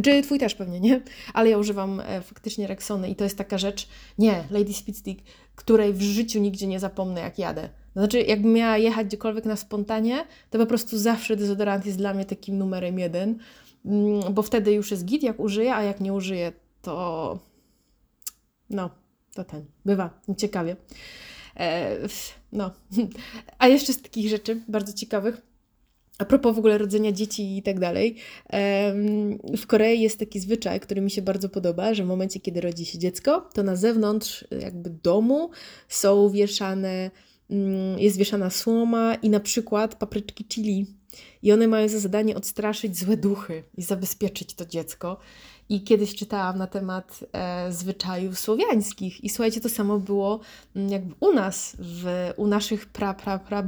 [0.02, 1.02] Czy twój też pewnie, nie?
[1.34, 5.20] Ale ja używam e, faktycznie Rexony i to jest taka rzecz, nie, Lady Speedstick,
[5.54, 7.68] której w życiu nigdzie nie zapomnę, jak jadę.
[7.98, 12.24] Znaczy, jakbym miała jechać gdziekolwiek na spontanie, to po prostu zawsze dezodorant jest dla mnie
[12.24, 13.38] takim numerem jeden.
[13.84, 17.38] mm, bo wtedy już jest git, jak użyję, a jak nie użyję, to
[18.70, 18.90] no,
[19.34, 20.76] to ten, bywa ciekawie.
[21.56, 21.96] E,
[22.52, 22.70] no,
[23.58, 25.40] a jeszcze z takich rzeczy bardzo ciekawych,
[26.18, 28.16] a propos w ogóle rodzenia dzieci i tak dalej,
[29.56, 32.86] w Korei jest taki zwyczaj, który mi się bardzo podoba, że w momencie, kiedy rodzi
[32.86, 35.50] się dziecko, to na zewnątrz jakby domu
[35.88, 37.10] są wieszane,
[37.96, 40.86] jest wieszana słoma i na przykład papryczki chili.
[41.42, 45.18] I one mają za zadanie odstraszyć złe duchy i zabezpieczyć to dziecko.
[45.68, 49.24] I kiedyś czytałam na temat e, zwyczajów słowiańskich.
[49.24, 50.40] I słuchajcie, to samo było
[50.76, 53.62] mm, jakby u nas, w, u naszych pra, pra.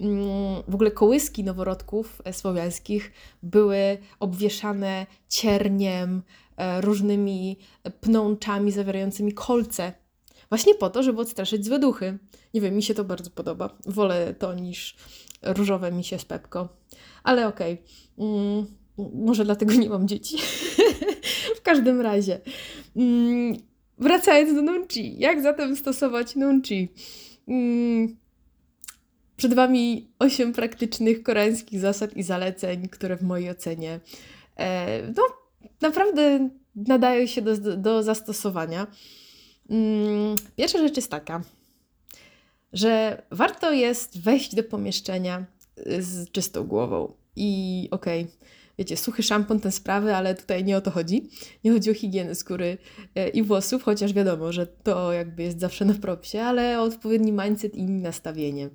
[0.00, 6.22] Mm, w ogóle kołyski noworodków e, słowiańskich były obwieszane cierniem,
[6.56, 7.56] e, różnymi
[8.00, 9.92] pnączami zawierającymi kolce.
[10.50, 12.18] Właśnie po to, żeby odstraszyć złe duchy.
[12.54, 13.76] Nie wiem, mi się to bardzo podoba.
[13.86, 14.96] Wolę to niż
[15.42, 16.68] różowe misie z pepko.
[17.22, 17.82] Ale okej.
[18.16, 18.28] Okay.
[18.28, 18.66] Mm,
[19.14, 20.36] może dlatego nie mam dzieci.
[21.58, 22.40] w każdym razie.
[22.96, 23.56] Mm,
[23.98, 25.18] wracając do Nunchi.
[25.18, 26.88] Jak zatem stosować Nunchi?
[27.48, 28.16] Mm,
[29.36, 34.00] przed Wami osiem praktycznych koreańskich zasad i zaleceń, które w mojej ocenie
[34.56, 35.22] e, no,
[35.80, 38.86] naprawdę nadają się do, do zastosowania.
[39.70, 41.42] Mm, pierwsza rzecz jest taka,
[42.72, 45.46] że warto jest wejść do pomieszczenia
[45.98, 47.12] z czystą głową.
[47.36, 48.36] I okej, okay,
[48.78, 51.30] wiecie, suchy szampon, ten sprawy, ale tutaj nie o to chodzi.
[51.64, 52.78] Nie chodzi o higienę skóry
[53.14, 57.32] e, i włosów, chociaż wiadomo, że to jakby jest zawsze na propsie, ale o odpowiedni
[57.32, 58.70] mindset i nastawienie.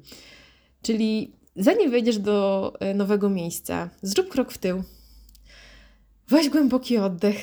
[0.81, 4.83] Czyli zanim wejdziesz do e, nowego miejsca, zrób krok w tył.
[6.27, 7.37] Weź głęboki oddech.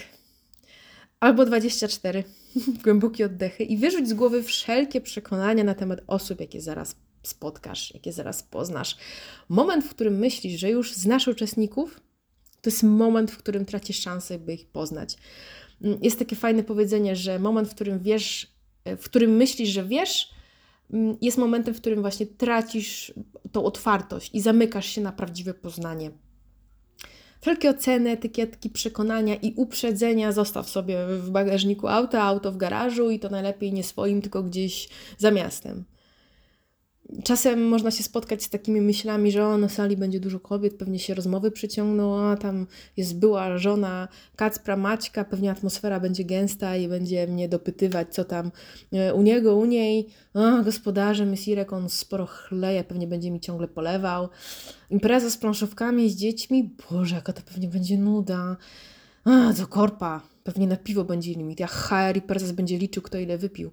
[1.21, 2.25] Albo 24
[2.85, 8.13] głębokie oddechy i wyrzuć z głowy wszelkie przekonania na temat osób, jakie zaraz spotkasz, jakie
[8.13, 8.97] zaraz poznasz.
[9.49, 12.01] Moment, w którym myślisz, że już znasz uczestników,
[12.61, 15.17] to jest moment, w którym tracisz szansę, by ich poznać.
[15.83, 18.53] Mm, jest takie fajne powiedzenie, że moment, w którym wiesz,
[18.85, 20.31] e, w którym myślisz, że wiesz,
[20.93, 23.15] mm, jest momentem, w którym właśnie tracisz
[23.53, 26.11] tą otwartość i zamykasz się na prawdziwe poznanie.
[27.43, 33.19] Wszelkie oceny, etykietki, przekonania i uprzedzenia zostaw sobie w bagażniku auta, auto w garażu i
[33.19, 35.85] to najlepiej nie swoim, tylko gdzieś za miastem.
[37.25, 40.99] Czasem można się spotkać z takimi myślami, że o, na sali będzie dużo kobiet, pewnie
[40.99, 47.27] się rozmowy przyciągną, tam jest była żona Kacpra Maćka, pewnie atmosfera będzie gęsta i będzie
[47.27, 48.51] mnie dopytywać, co tam
[48.93, 50.09] e, u niego, u niej.
[50.35, 54.29] A, gospodarze, Mesirek, on sporo chleje, pewnie będzie mi ciągle polewał.
[54.91, 58.57] Impreza z planszówkami, z dziećmi, Boże, jaka to pewnie będzie nuda.
[59.25, 63.19] A, to korpa, pewnie na piwo będzie limit, a HR i prezes będzie liczył, kto
[63.19, 63.71] ile wypił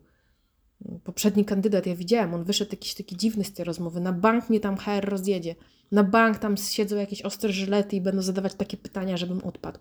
[1.03, 3.99] poprzedni kandydat, ja widziałem, on wyszedł jakiś taki dziwny z tej rozmowy.
[3.99, 5.55] Na bank mnie tam HR rozjedzie.
[5.91, 9.79] Na bank tam siedzą jakieś ostre żylety i będą zadawać takie pytania, żebym odpadł.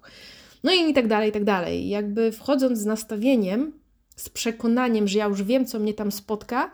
[0.64, 1.88] No i tak dalej, i tak dalej.
[1.88, 3.72] Jakby wchodząc z nastawieniem,
[4.16, 6.70] z przekonaniem, że ja już wiem, co mnie tam spotka,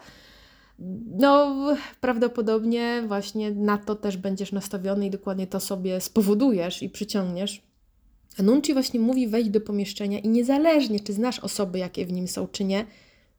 [1.19, 1.57] no
[2.01, 7.63] prawdopodobnie właśnie na to też będziesz nastawiony i dokładnie to sobie spowodujesz i przyciągniesz.
[8.39, 12.47] Nunci właśnie mówi wejdź do pomieszczenia i niezależnie, czy znasz osoby, jakie w nim są,
[12.47, 12.87] czy nie,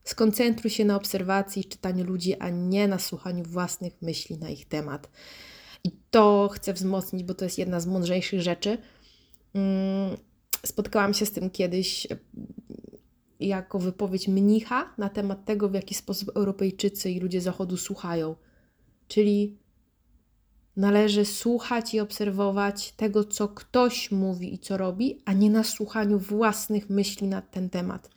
[0.05, 4.67] Skoncentruj się na obserwacji i czytaniu ludzi, a nie na słuchaniu własnych myśli na ich
[4.67, 5.09] temat.
[5.83, 8.77] I to chcę wzmocnić, bo to jest jedna z mądrzejszych rzeczy.
[9.53, 10.17] Mm,
[10.65, 12.17] spotkałam się z tym kiedyś e,
[13.39, 18.35] jako wypowiedź mnicha na temat tego, w jaki sposób Europejczycy i ludzie Zachodu słuchają.
[19.07, 19.57] Czyli
[20.75, 26.19] należy słuchać i obserwować tego, co ktoś mówi i co robi, a nie na słuchaniu
[26.19, 28.14] własnych myśli na ten temat.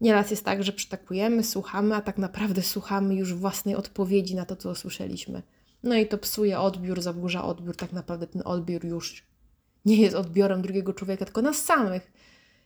[0.00, 4.56] Nieraz jest tak, że przytakujemy, słuchamy, a tak naprawdę słuchamy już własnej odpowiedzi na to,
[4.56, 5.42] co usłyszeliśmy.
[5.82, 7.76] No i to psuje odbiór, zaburza odbiór.
[7.76, 9.26] Tak naprawdę ten odbiór już
[9.84, 12.12] nie jest odbiorem drugiego człowieka, tylko nas samych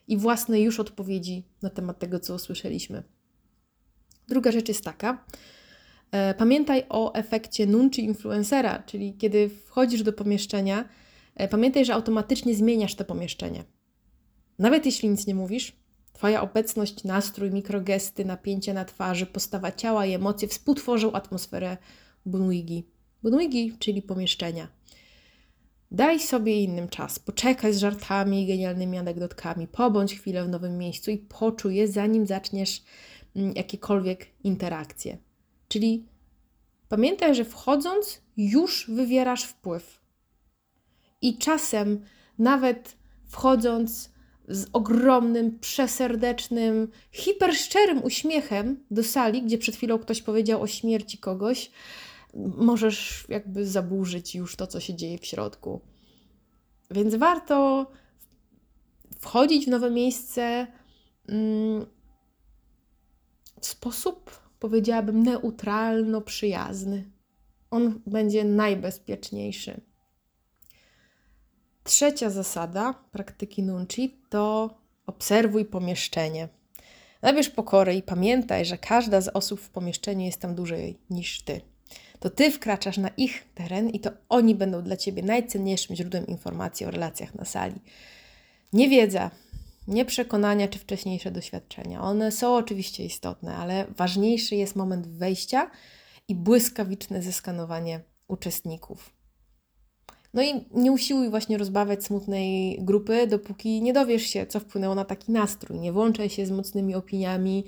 [0.08, 3.02] i własnej już odpowiedzi na temat tego, co usłyszeliśmy.
[4.28, 5.24] Druga rzecz jest taka,
[6.10, 10.88] e, pamiętaj o efekcie nunci influencera, czyli kiedy wchodzisz do pomieszczenia,
[11.34, 13.64] e, pamiętaj, że automatycznie zmieniasz to pomieszczenie.
[14.58, 15.77] Nawet jeśli nic nie mówisz,
[16.18, 21.76] Twoja obecność, nastrój, mikrogesty, napięcie na twarzy, postawa ciała i emocje współtworzą atmosferę
[22.26, 22.84] Bunwigi.
[23.22, 24.68] Bunwigi, czyli pomieszczenia.
[25.90, 31.10] Daj sobie innym czas, poczekaj z żartami i genialnymi anegdotkami, pobądź chwilę w nowym miejscu
[31.10, 32.82] i poczuj je, zanim zaczniesz
[33.36, 35.18] mm, jakiekolwiek interakcje.
[35.68, 36.06] Czyli
[36.88, 40.00] pamiętaj, że wchodząc już wywierasz wpływ.
[41.22, 42.04] I czasem
[42.38, 44.17] nawet wchodząc
[44.48, 51.70] z ogromnym, przeserdecznym, hiperszczerym uśmiechem do sali, gdzie przed chwilą ktoś powiedział o śmierci kogoś,
[52.56, 55.80] możesz jakby zaburzyć już to, co się dzieje w środku.
[56.90, 57.86] Więc warto
[59.20, 60.66] wchodzić w nowe miejsce
[61.28, 61.86] mm,
[63.60, 67.10] w sposób, powiedziałabym, neutralno-przyjazny.
[67.70, 69.80] On będzie najbezpieczniejszy.
[71.88, 74.70] Trzecia zasada praktyki Nunci to
[75.06, 76.48] obserwuj pomieszczenie.
[77.22, 81.60] Nabierz pokory i pamiętaj, że każda z osób w pomieszczeniu jest tam dłużej niż ty.
[82.20, 86.86] To ty wkraczasz na ich teren i to oni będą dla ciebie najcenniejszym źródłem informacji
[86.86, 87.80] o relacjach na sali.
[88.72, 89.30] Nie wiedza,
[89.88, 92.02] nie przekonania czy wcześniejsze doświadczenia.
[92.02, 95.70] One są oczywiście istotne, ale ważniejszy jest moment wejścia
[96.28, 99.17] i błyskawiczne zeskanowanie uczestników.
[100.34, 105.04] No i nie usiłuj właśnie rozbawiać smutnej grupy, dopóki nie dowiesz się, co wpłynęło na
[105.04, 105.78] taki nastrój.
[105.78, 107.64] Nie włączaj się z mocnymi opiniami,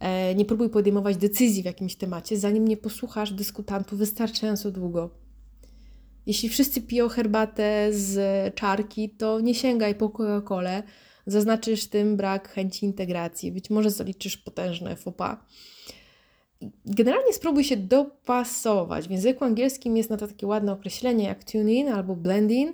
[0.00, 5.10] e, nie próbuj podejmować decyzji w jakimś temacie, zanim nie posłuchasz dyskutantów wystarczająco długo.
[6.26, 10.82] Jeśli wszyscy piją herbatę z czarki, to nie sięgaj po Coca-Colę,
[11.26, 13.52] zaznaczysz tym brak chęci integracji.
[13.52, 15.36] Być może zaliczysz potężne faux.
[16.86, 19.08] Generalnie spróbuj się dopasować.
[19.08, 22.72] W języku angielskim jest na to takie ładne określenie jak tune in albo blend in.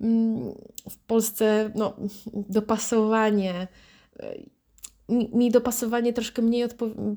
[0.00, 0.54] Mm,
[0.90, 1.96] w Polsce no,
[2.34, 3.68] dopasowanie
[5.10, 6.64] mi, mi dopasowanie troszkę mniej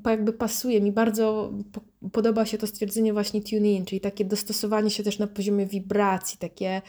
[0.06, 0.80] jakby pasuje.
[0.80, 1.80] Mi bardzo po
[2.12, 6.38] podoba się to stwierdzenie właśnie tune in, czyli takie dostosowanie się też na poziomie wibracji,
[6.38, 6.82] takie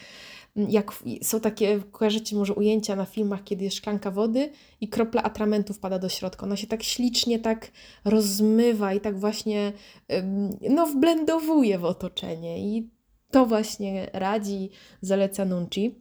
[0.68, 0.92] jak
[1.22, 5.98] są takie, kojarzycie może ujęcia na filmach, kiedy jest szklanka wody i kropla atramentu wpada
[5.98, 6.46] do środka.
[6.46, 7.70] Ona się tak ślicznie tak
[8.04, 9.72] rozmywa i tak właśnie
[10.70, 12.90] no wblendowuje w otoczenie i
[13.30, 15.94] to właśnie radzi, zaleca Nunci.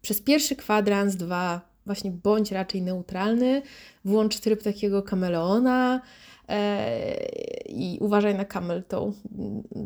[0.00, 3.62] Przez pierwszy kwadrans, dwa, właśnie bądź raczej neutralny,
[4.04, 6.00] włącz tryb takiego kameleona
[6.48, 7.16] e,
[7.68, 9.12] i uważaj na camel toe.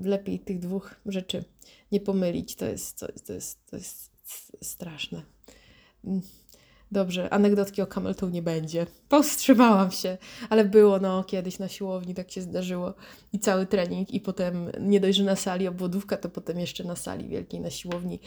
[0.05, 1.45] Lepiej tych dwóch rzeczy
[1.93, 2.57] nie pomylić.
[2.57, 4.11] To jest, to, to jest, to jest
[4.63, 5.23] straszne.
[6.05, 6.23] Mm.
[6.93, 8.87] Dobrze, anegdotki o camel toe nie będzie.
[9.09, 10.19] Powstrzymałam się,
[10.51, 12.95] ale było no kiedyś na siłowni, tak się zdarzyło.
[13.33, 16.97] I cały trening i potem nie dość, że na sali obwodówka, to potem jeszcze na
[16.97, 18.21] sali wielkiej na siłowni.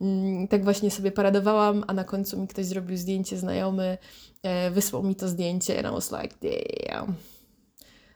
[0.00, 3.98] Mm, tak właśnie sobie paradowałam, a na końcu mi ktoś zrobił zdjęcie znajomy,
[4.42, 7.14] e, wysłał mi to zdjęcie and I was like, damn.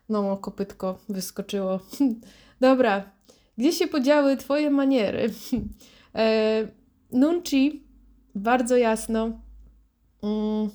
[0.09, 1.81] No, kopytko wyskoczyło.
[2.61, 3.11] Dobra,
[3.61, 5.31] gdzie się podziały Twoje maniery?
[6.15, 6.69] e,
[7.13, 7.85] Nunci
[8.35, 9.41] bardzo jasno
[10.23, 10.71] mm,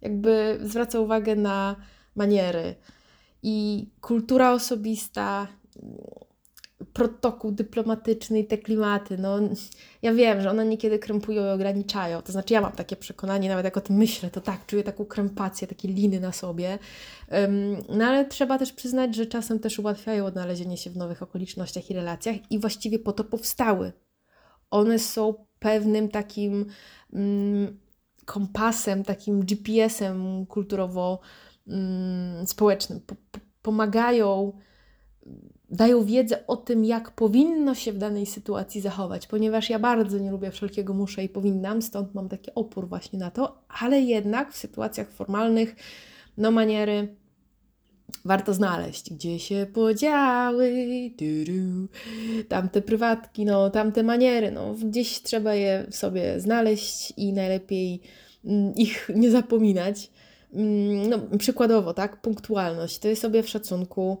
[0.00, 1.76] jakby zwraca uwagę na
[2.16, 2.74] maniery
[3.42, 5.46] i kultura osobista,
[6.92, 9.18] protokół dyplomatyczny i te klimaty.
[9.18, 9.38] No,
[10.02, 12.22] ja wiem, że one niekiedy krępują i ograniczają.
[12.22, 15.04] To znaczy, ja mam takie przekonanie, nawet jak o tym myślę, to tak, czuję taką
[15.04, 16.78] krępację, takie liny na sobie.
[17.88, 21.94] No ale trzeba też przyznać, że czasem też ułatwiają odnalezienie się w nowych okolicznościach i
[21.94, 23.92] relacjach i właściwie po to powstały.
[24.70, 26.66] One są pewnym takim
[28.24, 32.98] kompasem, takim GPS-em kulturowo-społecznym.
[32.98, 34.52] Um, po, po, pomagają
[35.70, 40.30] dają wiedzę o tym, jak powinno się w danej sytuacji zachować, ponieważ ja bardzo nie
[40.30, 44.56] lubię wszelkiego muszę i powinnam, stąd mam taki opór właśnie na to, ale jednak w
[44.56, 45.76] sytuacjach formalnych,
[46.38, 47.20] no maniery
[48.24, 50.70] warto znaleźć, gdzie się podziały,
[51.18, 51.88] duru,
[52.48, 58.00] tamte prywatki, no tamte maniery, no gdzieś trzeba je sobie znaleźć i najlepiej
[58.44, 60.10] mm, ich nie zapominać.
[60.54, 64.18] Mm, no, przykładowo, tak, punktualność, jest sobie w szacunku,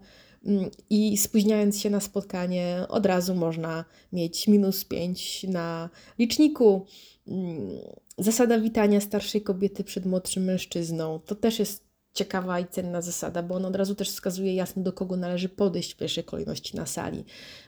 [0.90, 6.86] i spóźniając się na spotkanie, od razu można mieć minus 5 na liczniku.
[7.28, 7.70] Mm,
[8.18, 13.54] zasada witania starszej kobiety przed młodszym mężczyzną to też jest ciekawa i cenna zasada, bo
[13.54, 17.24] on od razu też wskazuje jasno, do kogo należy podejść w pierwszej kolejności na sali.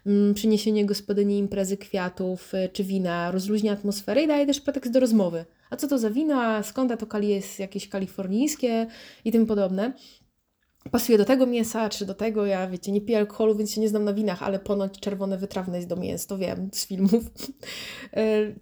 [0.07, 5.01] Mm, przyniesienie gospodyni imprezy kwiatów y, czy wina rozluźnia atmosferę i daje też pretekst do
[5.01, 5.45] rozmowy.
[5.71, 8.87] A co to za wina, skąd to kali jest jakieś kalifornijskie
[9.25, 9.93] i tym podobne
[10.91, 12.47] pasuje do tego mięsa, czy do tego.
[12.47, 15.77] Ja, wiecie, nie piję alkoholu, więc się nie znam na winach, ale ponoć czerwone wytrawne
[15.77, 17.25] jest do mięs, to wiem z filmów.
[18.17, 18.55] E,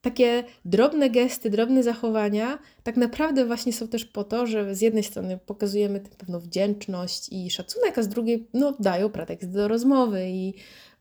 [0.00, 5.02] takie drobne gesty, drobne zachowania tak naprawdę właśnie są też po to, że z jednej
[5.02, 10.54] strony pokazujemy pewną wdzięczność i szacunek, a z drugiej no, dają pretekst do rozmowy i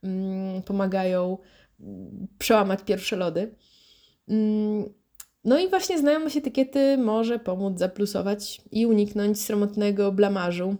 [0.03, 1.37] mm, pomagają
[1.79, 3.55] mm, przełamać pierwsze lody.
[4.27, 4.93] Mm,
[5.43, 10.75] no i właśnie znajomość etykiety może pomóc zaplusować i uniknąć sromotnego blamażu.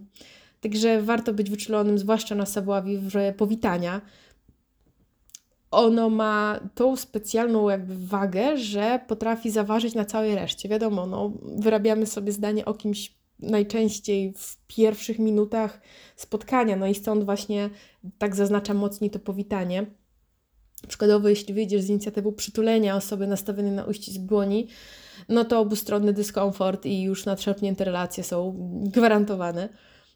[0.61, 4.01] Także warto być wyczulonym, zwłaszcza na savoir w powitania.
[5.71, 10.69] Ono ma tą specjalną jakby wagę, że potrafi zaważyć na całej reszcie.
[10.69, 15.81] Wiadomo, no, wyrabiamy sobie zdanie o kimś najczęściej w pierwszych minutach
[16.15, 17.69] spotkania, no i stąd właśnie
[18.17, 19.85] tak zaznaczam mocniej to powitanie
[20.87, 24.67] Przykładowo, jeśli wyjdziesz z inicjatywą przytulenia osoby nastawionej na uścisk dłoni,
[25.29, 29.69] no to obustronny dyskomfort i już nadszarpnięte relacje są gwarantowane.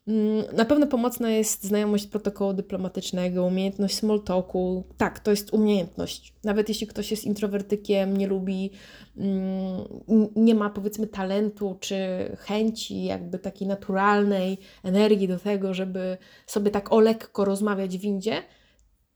[0.07, 4.83] Mm, na pewno pomocna jest znajomość protokołu dyplomatycznego, umiejętność small talku.
[4.97, 6.33] Tak, to jest umiejętność.
[6.43, 8.71] Nawet jeśli ktoś jest introwertykiem, nie lubi,
[9.17, 9.83] mm,
[10.35, 11.97] nie ma powiedzmy talentu czy
[12.39, 18.43] chęci, jakby takiej naturalnej energii do tego, żeby sobie tak o lekko rozmawiać w windzie,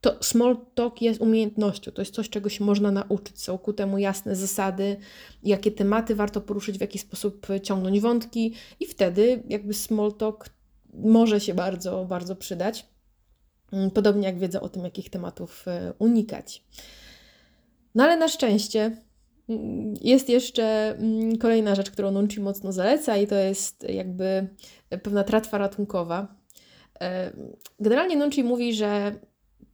[0.01, 1.91] to small talk jest umiejętnością.
[1.91, 3.41] To jest coś, czego się można nauczyć.
[3.41, 4.97] Są ku temu jasne zasady,
[5.43, 10.49] jakie tematy warto poruszyć, w jaki sposób ciągnąć wątki, i wtedy jakby small talk
[10.93, 12.85] może się bardzo, bardzo przydać.
[13.71, 16.63] Mm, podobnie jak wiedza o tym, jakich tematów e, unikać.
[17.95, 18.97] No ale na szczęście
[19.49, 24.47] mm, jest jeszcze mm, kolejna rzecz, którą Nunci mocno zaleca, i to jest jakby
[25.03, 26.35] pewna tratwa ratunkowa.
[27.01, 27.33] E,
[27.79, 29.19] generalnie Nunci mówi, że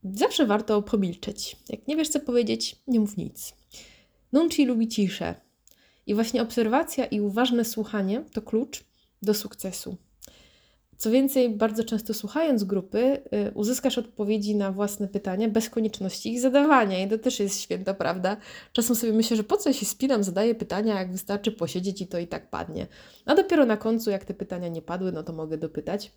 [0.04, 1.56] zawsze warto pomilczeć.
[1.68, 3.54] Jak nie wiesz, co powiedzieć, nie mów nic.
[4.32, 5.34] Nunci lubi ciszę.
[6.06, 8.84] I właśnie obserwacja i uważne słuchanie to klucz
[9.22, 9.96] do sukcesu.
[10.96, 16.40] Co więcej, bardzo często słuchając grupy, y, uzyskasz odpowiedzi na własne pytania bez konieczności ich
[16.40, 17.04] zadawania.
[17.04, 18.36] I to też jest święta prawda.
[18.72, 22.18] Czasem sobie myślę, że po co się spinam, zadaję pytania, jak wystarczy posiedzieć i to
[22.18, 22.86] i tak padnie.
[23.24, 26.12] A dopiero na końcu, jak te pytania nie padły, no to mogę dopytać.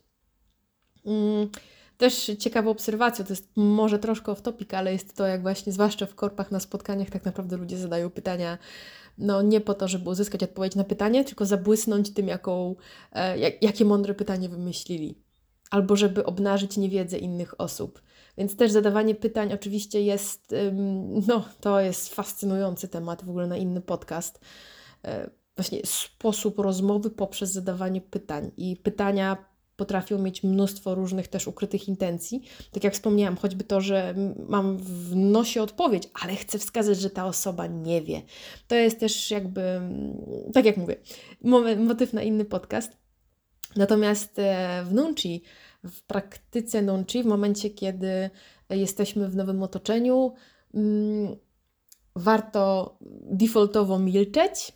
[1.05, 1.49] Mm,
[1.97, 6.05] też ciekawą obserwacją, to jest może troszkę off topic, ale jest to, jak właśnie, zwłaszcza
[6.05, 8.57] w korpach na spotkaniach, tak naprawdę ludzie zadają pytania
[9.17, 12.75] no nie po to, żeby uzyskać odpowiedź na pytanie, tylko zabłysnąć tym, jaką,
[13.11, 15.21] e, jak, jakie mądre pytanie wymyślili,
[15.71, 18.01] albo żeby obnażyć niewiedzę innych osób.
[18.37, 20.55] Więc też zadawanie pytań oczywiście jest,
[21.27, 24.39] no to jest fascynujący temat, w ogóle na inny podcast.
[25.05, 29.37] E, właśnie sposób rozmowy poprzez zadawanie pytań i pytania
[29.77, 32.43] potrafią mieć mnóstwo różnych też ukrytych intencji.
[32.71, 34.15] Tak jak wspomniałam, choćby to, że
[34.49, 38.21] mam w nosie odpowiedź, ale chcę wskazać, że ta osoba nie wie.
[38.67, 39.81] To jest też jakby,
[40.53, 40.95] tak jak mówię,
[41.77, 42.97] motyw na inny podcast.
[43.75, 45.43] Natomiast e, w Nunci,
[45.83, 48.29] w praktyce Nunci, w momencie, kiedy
[48.69, 50.33] jesteśmy w nowym otoczeniu,
[50.73, 51.35] mm,
[52.15, 52.95] warto
[53.31, 54.73] defaultowo milczeć,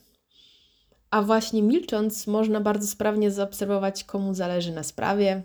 [1.11, 5.41] a właśnie milcząc, można bardzo sprawnie zaobserwować, komu zależy na sprawie,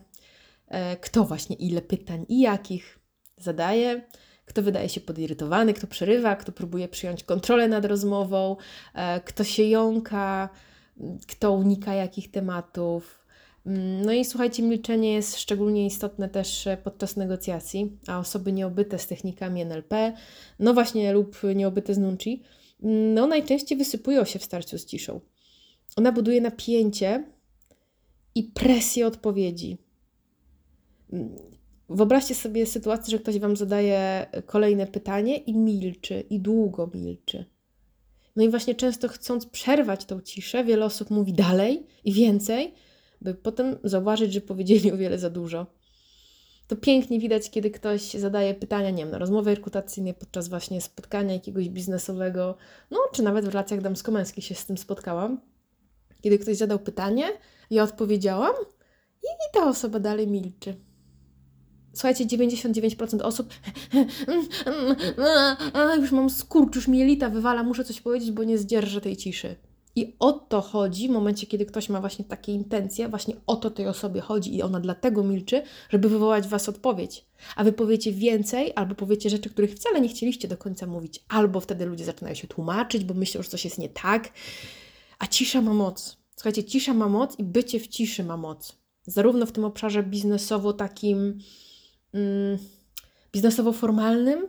[0.69, 2.99] e, kto właśnie ile pytań i jakich
[3.39, 4.03] zadaje,
[4.45, 8.57] kto wydaje się podirytowany, kto przerywa, kto próbuje przyjąć kontrolę nad rozmową,
[8.95, 10.49] e, kto się jąka,
[11.29, 13.27] kto unika jakich tematów.
[13.67, 19.07] Mm, no i słuchajcie, milczenie jest szczególnie istotne też podczas negocjacji, a osoby nieobyte z
[19.07, 20.13] technikami NLP,
[20.59, 22.43] no właśnie lub nieobyte z Nunchi,
[22.83, 25.21] mm, no najczęściej wysypują się w starciu z ciszą.
[25.97, 27.25] Ona buduje napięcie
[28.35, 29.79] i presję odpowiedzi.
[31.89, 37.45] Wyobraźcie sobie sytuację, że ktoś Wam zadaje kolejne pytanie i milczy, i długo milczy.
[38.37, 42.75] No i właśnie często chcąc przerwać tą ciszę, wiele osób mówi dalej i więcej,
[43.21, 45.67] by potem zauważyć, że powiedzieli o wiele za dużo.
[46.69, 51.35] To pięknie widać, kiedy ktoś zadaje pytania, nie wiem, na rozmowie rekrutacyjnej, podczas właśnie spotkania
[51.35, 52.57] jakiegoś biznesowego,
[52.91, 55.41] no czy nawet w relacjach damsko-męskich się z tym spotkałam
[56.27, 57.25] kiedy ktoś zadał pytanie,
[57.71, 58.55] ja odpowiedziałam
[59.23, 60.77] i, ta osoba dalej milczy.
[61.93, 63.55] Słuchajcie, 99% osób
[66.01, 69.57] już mam skurcz, już mi elita wywala, muszę coś powiedzieć, bo nie zdzierżę tej ciszy.
[69.97, 73.71] I o to chodzi w momencie, kiedy ktoś ma właśnie takie intencje, właśnie o to
[73.71, 77.27] tej osobie chodzi i ona dlatego milczy, żeby wywołać Was odpowiedź.
[77.57, 81.61] A Wy powiecie więcej, albo powiecie rzeczy, których wcale nie chcieliście do końca mówić, albo
[81.61, 84.29] wtedy ludzie zaczynają się tłumaczyć, bo myślą, że coś jest nie tak.
[85.19, 86.17] A cisza ma moc.
[86.37, 88.79] Słuchajcie, cisza ma moc i bycie w ciszy ma moc.
[89.07, 91.39] Zarówno w tym obszarze biznesowo takim
[92.15, 92.59] mm,
[93.33, 94.49] biznesowo-formalnym,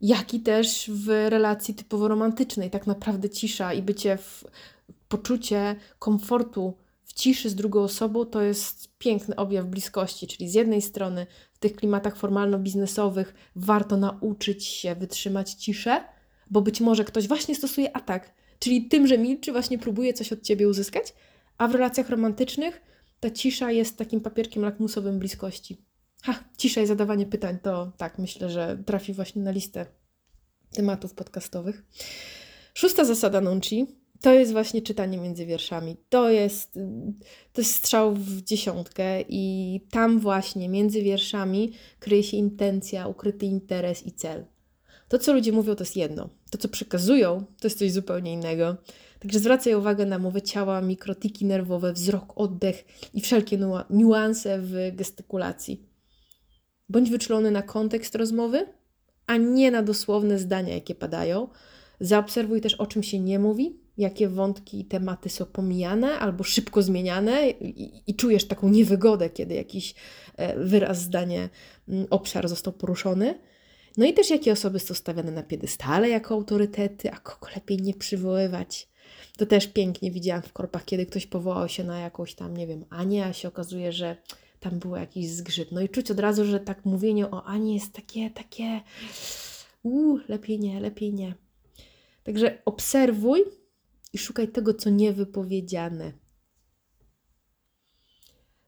[0.00, 2.70] jak i też w relacji typowo romantycznej.
[2.70, 4.44] Tak naprawdę cisza i bycie w
[5.08, 10.26] poczucie komfortu w ciszy z drugą osobą to jest piękny objaw bliskości.
[10.26, 16.04] Czyli z jednej strony w tych klimatach formalno-biznesowych warto nauczyć się wytrzymać ciszę,
[16.50, 20.42] bo być może ktoś właśnie stosuje atak Czyli tym, że milczy, właśnie próbuje coś od
[20.42, 21.14] ciebie uzyskać,
[21.58, 22.82] a w relacjach romantycznych
[23.20, 25.84] ta cisza jest takim papierkiem lakmusowym bliskości.
[26.22, 29.86] Ha, cisza i zadawanie pytań to tak, myślę, że trafi właśnie na listę
[30.72, 31.82] tematów podcastowych.
[32.74, 33.86] Szósta zasada Nunci
[34.20, 35.96] to jest właśnie czytanie między wierszami.
[36.08, 36.78] To jest,
[37.52, 44.06] to jest strzał w dziesiątkę i tam właśnie między wierszami kryje się intencja, ukryty interes
[44.06, 44.44] i cel.
[45.12, 46.28] To, co ludzie mówią, to jest jedno.
[46.50, 48.76] To, co przekazują, to jest coś zupełnie innego.
[49.18, 52.84] Także zwracaj uwagę na mowę ciała, mikrotiki nerwowe, wzrok, oddech
[53.14, 53.58] i wszelkie
[53.90, 55.86] niuanse w gestykulacji.
[56.88, 58.66] Bądź wyczulony na kontekst rozmowy,
[59.26, 61.48] a nie na dosłowne zdania, jakie padają.
[62.00, 66.82] Zaobserwuj też, o czym się nie mówi, jakie wątki i tematy są pomijane albo szybko
[66.82, 69.94] zmieniane i, i czujesz taką niewygodę, kiedy jakiś
[70.36, 71.48] e, wyraz, zdanie,
[72.10, 73.51] obszar został poruszony.
[73.96, 77.94] No i też jakie osoby są stawiane na piedestale jako autorytety, a kogo lepiej nie
[77.94, 78.88] przywoływać.
[79.36, 82.84] To też pięknie widziałam w korpach, kiedy ktoś powołał się na jakąś tam, nie wiem,
[82.90, 84.16] Anię, a się okazuje, że
[84.60, 85.72] tam był jakiś zgrzyt.
[85.72, 88.80] No i czuć od razu, że tak mówienie o Ani jest takie, takie,
[89.82, 91.34] uuu, lepiej nie, lepiej nie.
[92.24, 93.44] Także obserwuj
[94.12, 96.12] i szukaj tego, co niewypowiedziane.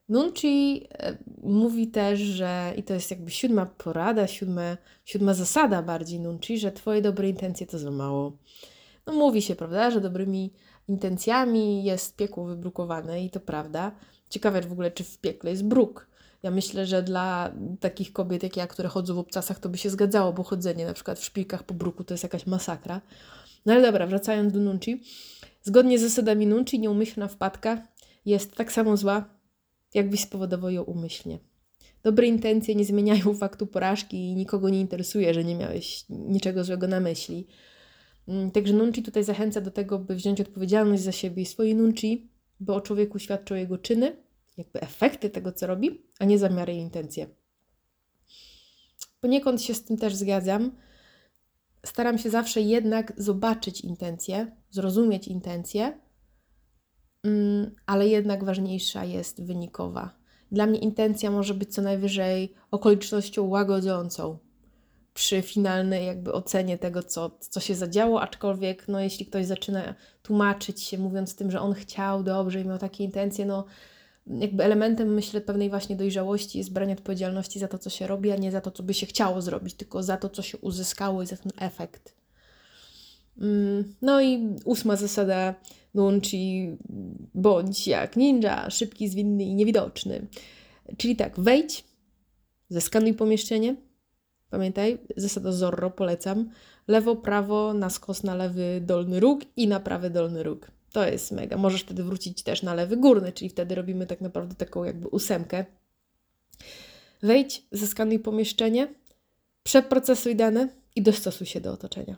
[0.09, 6.57] Nunci e, mówi też, że, i to jest jakby siódma porada, siódma, zasada bardziej Nunci,
[6.57, 8.37] że Twoje dobre intencje to za mało.
[9.07, 10.53] No mówi się, prawda, że dobrymi
[10.87, 13.91] intencjami jest piekło wybrukowane i to prawda.
[14.29, 16.07] Ciekawe w ogóle, czy w piekle jest bruk.
[16.43, 19.89] Ja myślę, że dla takich kobiet jak ja, które chodzą w obcasach, to by się
[19.89, 23.01] zgadzało, bo chodzenie na przykład w szpilkach po bruku to jest jakaś masakra.
[23.65, 25.03] No ale dobra, wracając do Nunci.
[25.63, 27.87] Zgodnie z zasadami Nunci, nieumyślna wpadka
[28.25, 29.34] jest tak samo zła,
[29.95, 31.39] jakbyś spowodował ją umyślnie.
[32.03, 36.87] Dobre intencje nie zmieniają faktu porażki i nikogo nie interesuje, że nie miałeś niczego złego
[36.87, 37.47] na myśli.
[38.27, 42.29] Mm, także Nunci tutaj zachęca do tego, by wziąć odpowiedzialność za siebie i swoje Nunci,
[42.59, 44.15] bo o człowieku świadczą jego czyny,
[44.57, 47.27] jakby efekty tego, co robi, a nie zamiary i intencje.
[49.21, 50.71] Poniekąd się z tym też zgadzam.
[51.85, 55.99] Staram się zawsze jednak zobaczyć intencje, zrozumieć intencje,
[57.85, 60.09] ale jednak ważniejsza jest wynikowa.
[60.51, 64.37] Dla mnie intencja może być co najwyżej okolicznością łagodzącą,
[65.13, 70.83] przy finalnej jakby ocenie tego, co, co się zadziało, aczkolwiek no, jeśli ktoś zaczyna tłumaczyć
[70.83, 73.65] się, mówiąc tym, że on chciał dobrze i miał takie intencje, no
[74.27, 78.35] jakby elementem, myślę, pewnej właśnie dojrzałości jest branie odpowiedzialności za to, co się robi, a
[78.35, 81.27] nie za to, co by się chciało zrobić, tylko za to, co się uzyskało i
[81.27, 82.15] za ten efekt.
[83.41, 85.55] Mm, no i ósma zasada
[85.95, 86.77] Nunchi,
[87.33, 90.27] bądź jak ninja, szybki, zwinny i niewidoczny.
[90.97, 91.83] Czyli tak, wejdź,
[92.69, 93.75] zeskanuj pomieszczenie,
[94.49, 96.49] Pamiętaj, zasada Zorro polecam.
[96.87, 100.71] Lewo, prawo, na skos na lewy dolny róg i na prawy dolny róg.
[100.91, 101.57] To jest mega.
[101.57, 105.65] Możesz wtedy wrócić też na lewy górny, czyli wtedy robimy tak naprawdę taką jakby ósemkę.
[107.23, 108.87] Wejdź, zeskanuj pomieszczenie,
[109.63, 112.15] przeprocesuj dane i dostosuj się do otoczenia.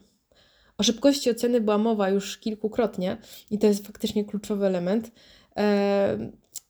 [0.78, 3.18] O szybkości oceny była mowa już kilkukrotnie
[3.52, 5.12] i to jest faktycznie kluczowy element.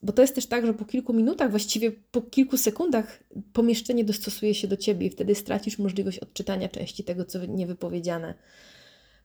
[0.02, 4.54] Bo to jest też tak, że po kilku minutach, właściwie po kilku sekundach, pomieszczenie dostosuje
[4.54, 8.34] się do ciebie i wtedy stracisz możliwość odczytania części tego, co niewypowiedziane.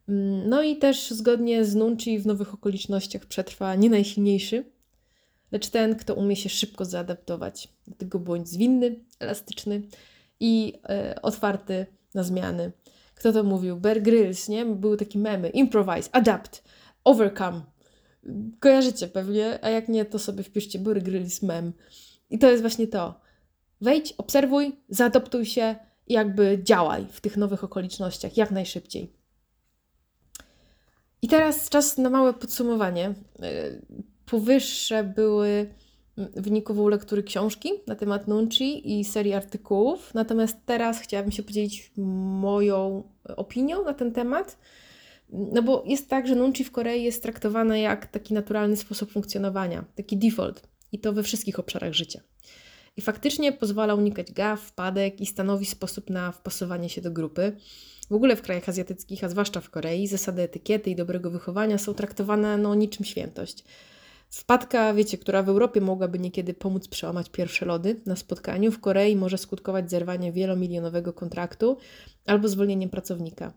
[0.10, 4.66] Mm, no i też zgodnie z Nunci w nowych okolicznościach przetrwa nie najsilniejszy,
[5.52, 7.70] lecz ten, kto umie się szybko zaadaptować.
[7.88, 9.82] Dlatego bądź zwinny, elastyczny
[10.40, 12.72] i e, otwarty na zmiany.
[13.24, 13.78] Kto to mówił?
[13.78, 14.66] Bear Grylls, nie?
[14.66, 15.50] Były takie memy.
[15.50, 16.64] Improvise, adapt,
[17.04, 17.62] overcome.
[18.60, 21.74] Kojarzycie pewnie, a jak nie, to sobie wpiszcie Bury Grills mem.
[22.30, 23.22] I to jest właśnie to.
[23.82, 25.76] Wejdź, obserwuj, zaadoptuj się
[26.08, 29.14] i jakby działaj w tych nowych okolicznościach jak najszybciej.
[31.22, 33.06] I teraz czas na małe podsumowanie.
[33.06, 33.14] E,
[34.26, 35.74] powyższe były
[36.18, 40.14] wynikową lektury książki na temat Nunchi i serii artykułów.
[40.14, 43.04] Natomiast teraz chciałabym się podzielić moją
[43.38, 44.58] opinią na ten temat
[45.34, 49.86] no bo jest tak, że nunchi w Korei jest traktowane jak taki naturalny sposób funkcjonowania,
[49.96, 52.22] taki default i to we wszystkich obszarach życia.
[52.98, 57.58] I faktycznie pozwala unikać gaf, wpadek i stanowi sposób na wpasowanie się do grupy.
[58.10, 61.94] W ogóle w krajach azjatyckich, a zwłaszcza w Korei, zasady etykiety i dobrego wychowania są
[61.94, 63.64] traktowane no niczym świętość.
[64.34, 69.16] Wpadka, wiecie, która w Europie mogłaby niekiedy pomóc przełamać pierwsze lody na spotkaniu, w Korei
[69.16, 71.78] może skutkować zerwaniem wielomilionowego kontraktu
[72.26, 73.54] albo zwolnieniem pracownika.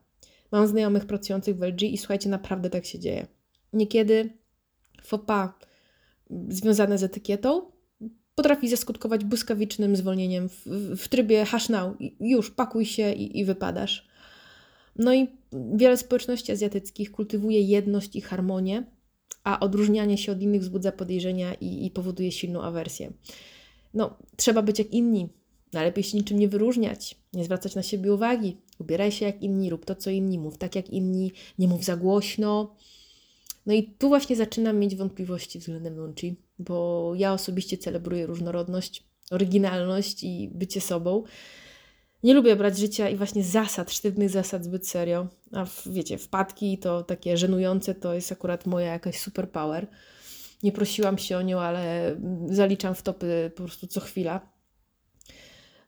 [0.52, 3.26] Mam znajomych pracujących w LG i słuchajcie, naprawdę tak się dzieje.
[3.72, 4.30] Niekiedy
[5.02, 5.58] fopa
[6.48, 7.62] związane z etykietą
[8.34, 10.66] potrafi zaskutkować błyskawicznym zwolnieniem w,
[10.96, 11.96] w trybie hash now.
[12.20, 14.08] Już pakuj się i, i wypadasz.
[14.96, 18.95] No i wiele społeczności azjatyckich kultywuje jedność i harmonię,
[19.46, 23.12] a odróżnianie się od innych wzbudza podejrzenia i, i powoduje silną awersję.
[23.94, 25.28] No, trzeba być jak inni,
[25.72, 28.56] Najlepiej się niczym nie wyróżniać, nie zwracać na siebie uwagi.
[28.78, 31.96] Ubieraj się jak inni, rób to co inni, mów tak jak inni, nie mów za
[31.96, 32.74] głośno.
[33.66, 40.24] No i tu właśnie zaczynam mieć wątpliwości względem Nunchi, bo ja osobiście celebruję różnorodność, oryginalność
[40.24, 41.22] i bycie sobą.
[42.22, 45.26] Nie lubię brać życia i właśnie zasad, sztywnych zasad zbyt serio.
[45.52, 49.86] A w, wiecie, wpadki to takie żenujące to jest akurat moja jakaś superpower.
[50.62, 52.16] Nie prosiłam się o nią, ale
[52.50, 54.56] zaliczam w topy po prostu co chwila.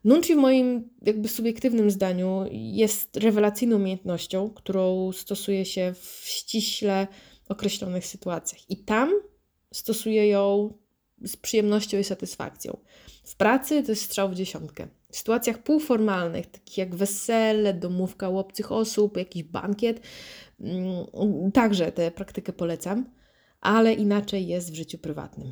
[0.03, 7.07] Nunci w moim jakby subiektywnym zdaniu jest rewelacyjną umiejętnością, którą stosuje się w ściśle
[7.49, 8.69] określonych sytuacjach.
[8.69, 9.11] I tam
[9.73, 10.73] stosuje ją
[11.23, 12.77] z przyjemnością i satysfakcją.
[13.29, 14.87] W pracy to jest strzał w dziesiątkę.
[15.11, 20.01] W sytuacjach półformalnych, takich jak wesele, domówka u obcych osób, jakiś bankiet,
[20.59, 23.09] mm, także tę praktykę polecam,
[23.61, 25.51] ale inaczej jest w życiu prywatnym.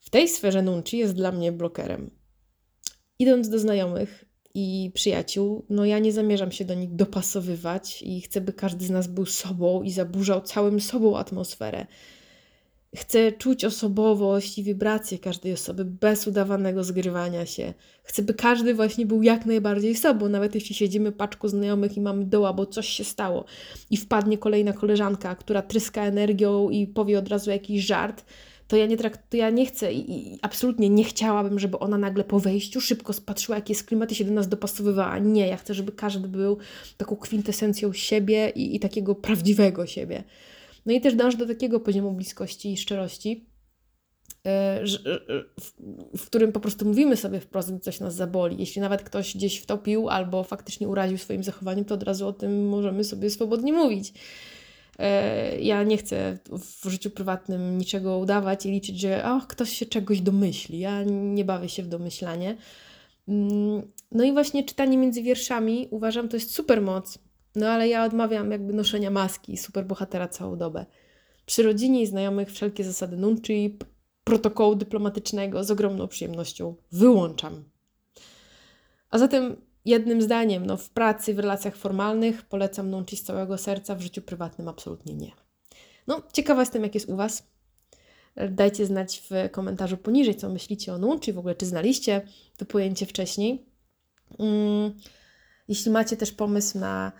[0.00, 2.10] W tej sferze nunci jest dla mnie blokerem.
[3.18, 4.24] Idąc do znajomych
[4.54, 8.90] i przyjaciół, no ja nie zamierzam się do nich dopasowywać i chcę, by każdy z
[8.90, 11.86] nas był sobą i zaburzał całym sobą atmosferę.
[12.96, 17.74] Chcę czuć osobowość i wibracje każdej osoby bez udawanego zgrywania się.
[18.02, 22.24] Chcę, by każdy właśnie był jak najbardziej sobą, nawet jeśli siedzimy paczką znajomych i mamy
[22.24, 23.44] doła, bo coś się stało
[23.90, 28.24] i wpadnie kolejna koleżanka, która tryska energią i powie od razu jakiś żart,
[28.68, 31.98] to ja nie, trakt, to ja nie chcę i, i, absolutnie nie chciałabym, żeby ona
[31.98, 35.18] nagle po wejściu szybko spatrzyła, jaki jest klimat i się do nas dopasowywała.
[35.18, 36.58] Nie, ja chcę, żeby każdy był
[36.96, 40.24] taką kwintesencją siebie i, i takiego prawdziwego siebie.
[40.86, 43.46] No i też dążę do takiego poziomu bliskości i szczerości,
[44.46, 44.84] e,
[46.16, 48.56] w którym po prostu mówimy sobie wprost, gdy coś nas zaboli.
[48.58, 52.68] Jeśli nawet ktoś gdzieś wtopił albo faktycznie uraził swoim zachowaniem, to od razu o tym
[52.68, 54.12] możemy sobie swobodnie mówić.
[54.98, 56.38] E, ja nie chcę
[56.82, 60.78] w życiu prywatnym niczego udawać i liczyć, że och, ktoś się czegoś domyśli.
[60.78, 62.56] Ja nie bawię się w domyślanie.
[63.28, 67.18] Mm, no i właśnie czytanie między wierszami uważam to jest super moc,
[67.56, 70.86] no ale ja odmawiam jakby noszenia maski superbohatera całą dobę.
[71.46, 73.78] Przy rodzinie i znajomych wszelkie zasady nunci,
[74.24, 77.64] protokołu dyplomatycznego z ogromną przyjemnością wyłączam.
[79.10, 83.94] A zatem jednym zdaniem, no w pracy, w relacjach formalnych polecam nunci z całego serca,
[83.94, 85.32] w życiu prywatnym absolutnie nie.
[86.06, 87.46] No, ciekawa jestem, jak jest u Was.
[88.50, 92.22] Dajcie znać w komentarzu poniżej, co myślicie o nunci, w ogóle czy znaliście
[92.56, 93.66] to pojęcie wcześniej.
[94.38, 94.92] Mm,
[95.68, 97.12] jeśli macie też pomysł na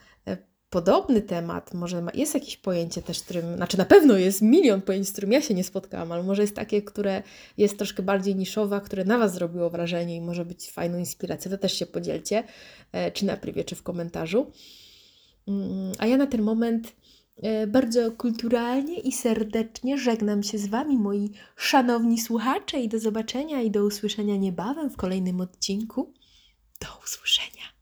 [0.71, 5.13] podobny temat, może jest jakieś pojęcie też, którym, znaczy na pewno jest milion pojęć, z
[5.13, 7.23] którym ja się nie spotkałam, ale może jest takie, które
[7.57, 11.59] jest troszkę bardziej niszowe, które na Was zrobiło wrażenie i może być fajną inspiracją, to
[11.59, 12.45] też się podzielcie,
[12.93, 14.53] e, czy na privie, czy w komentarzu.
[15.49, 16.93] Mm, a ja na ten moment
[17.37, 23.63] e, bardzo kulturalnie i serdecznie żegnam się z Wami, moi szanowni słuchacze, i do zobaczenia
[23.63, 26.13] i do usłyszenia niebawem w kolejnym odcinku.
[26.81, 27.78] Do usłyszenia.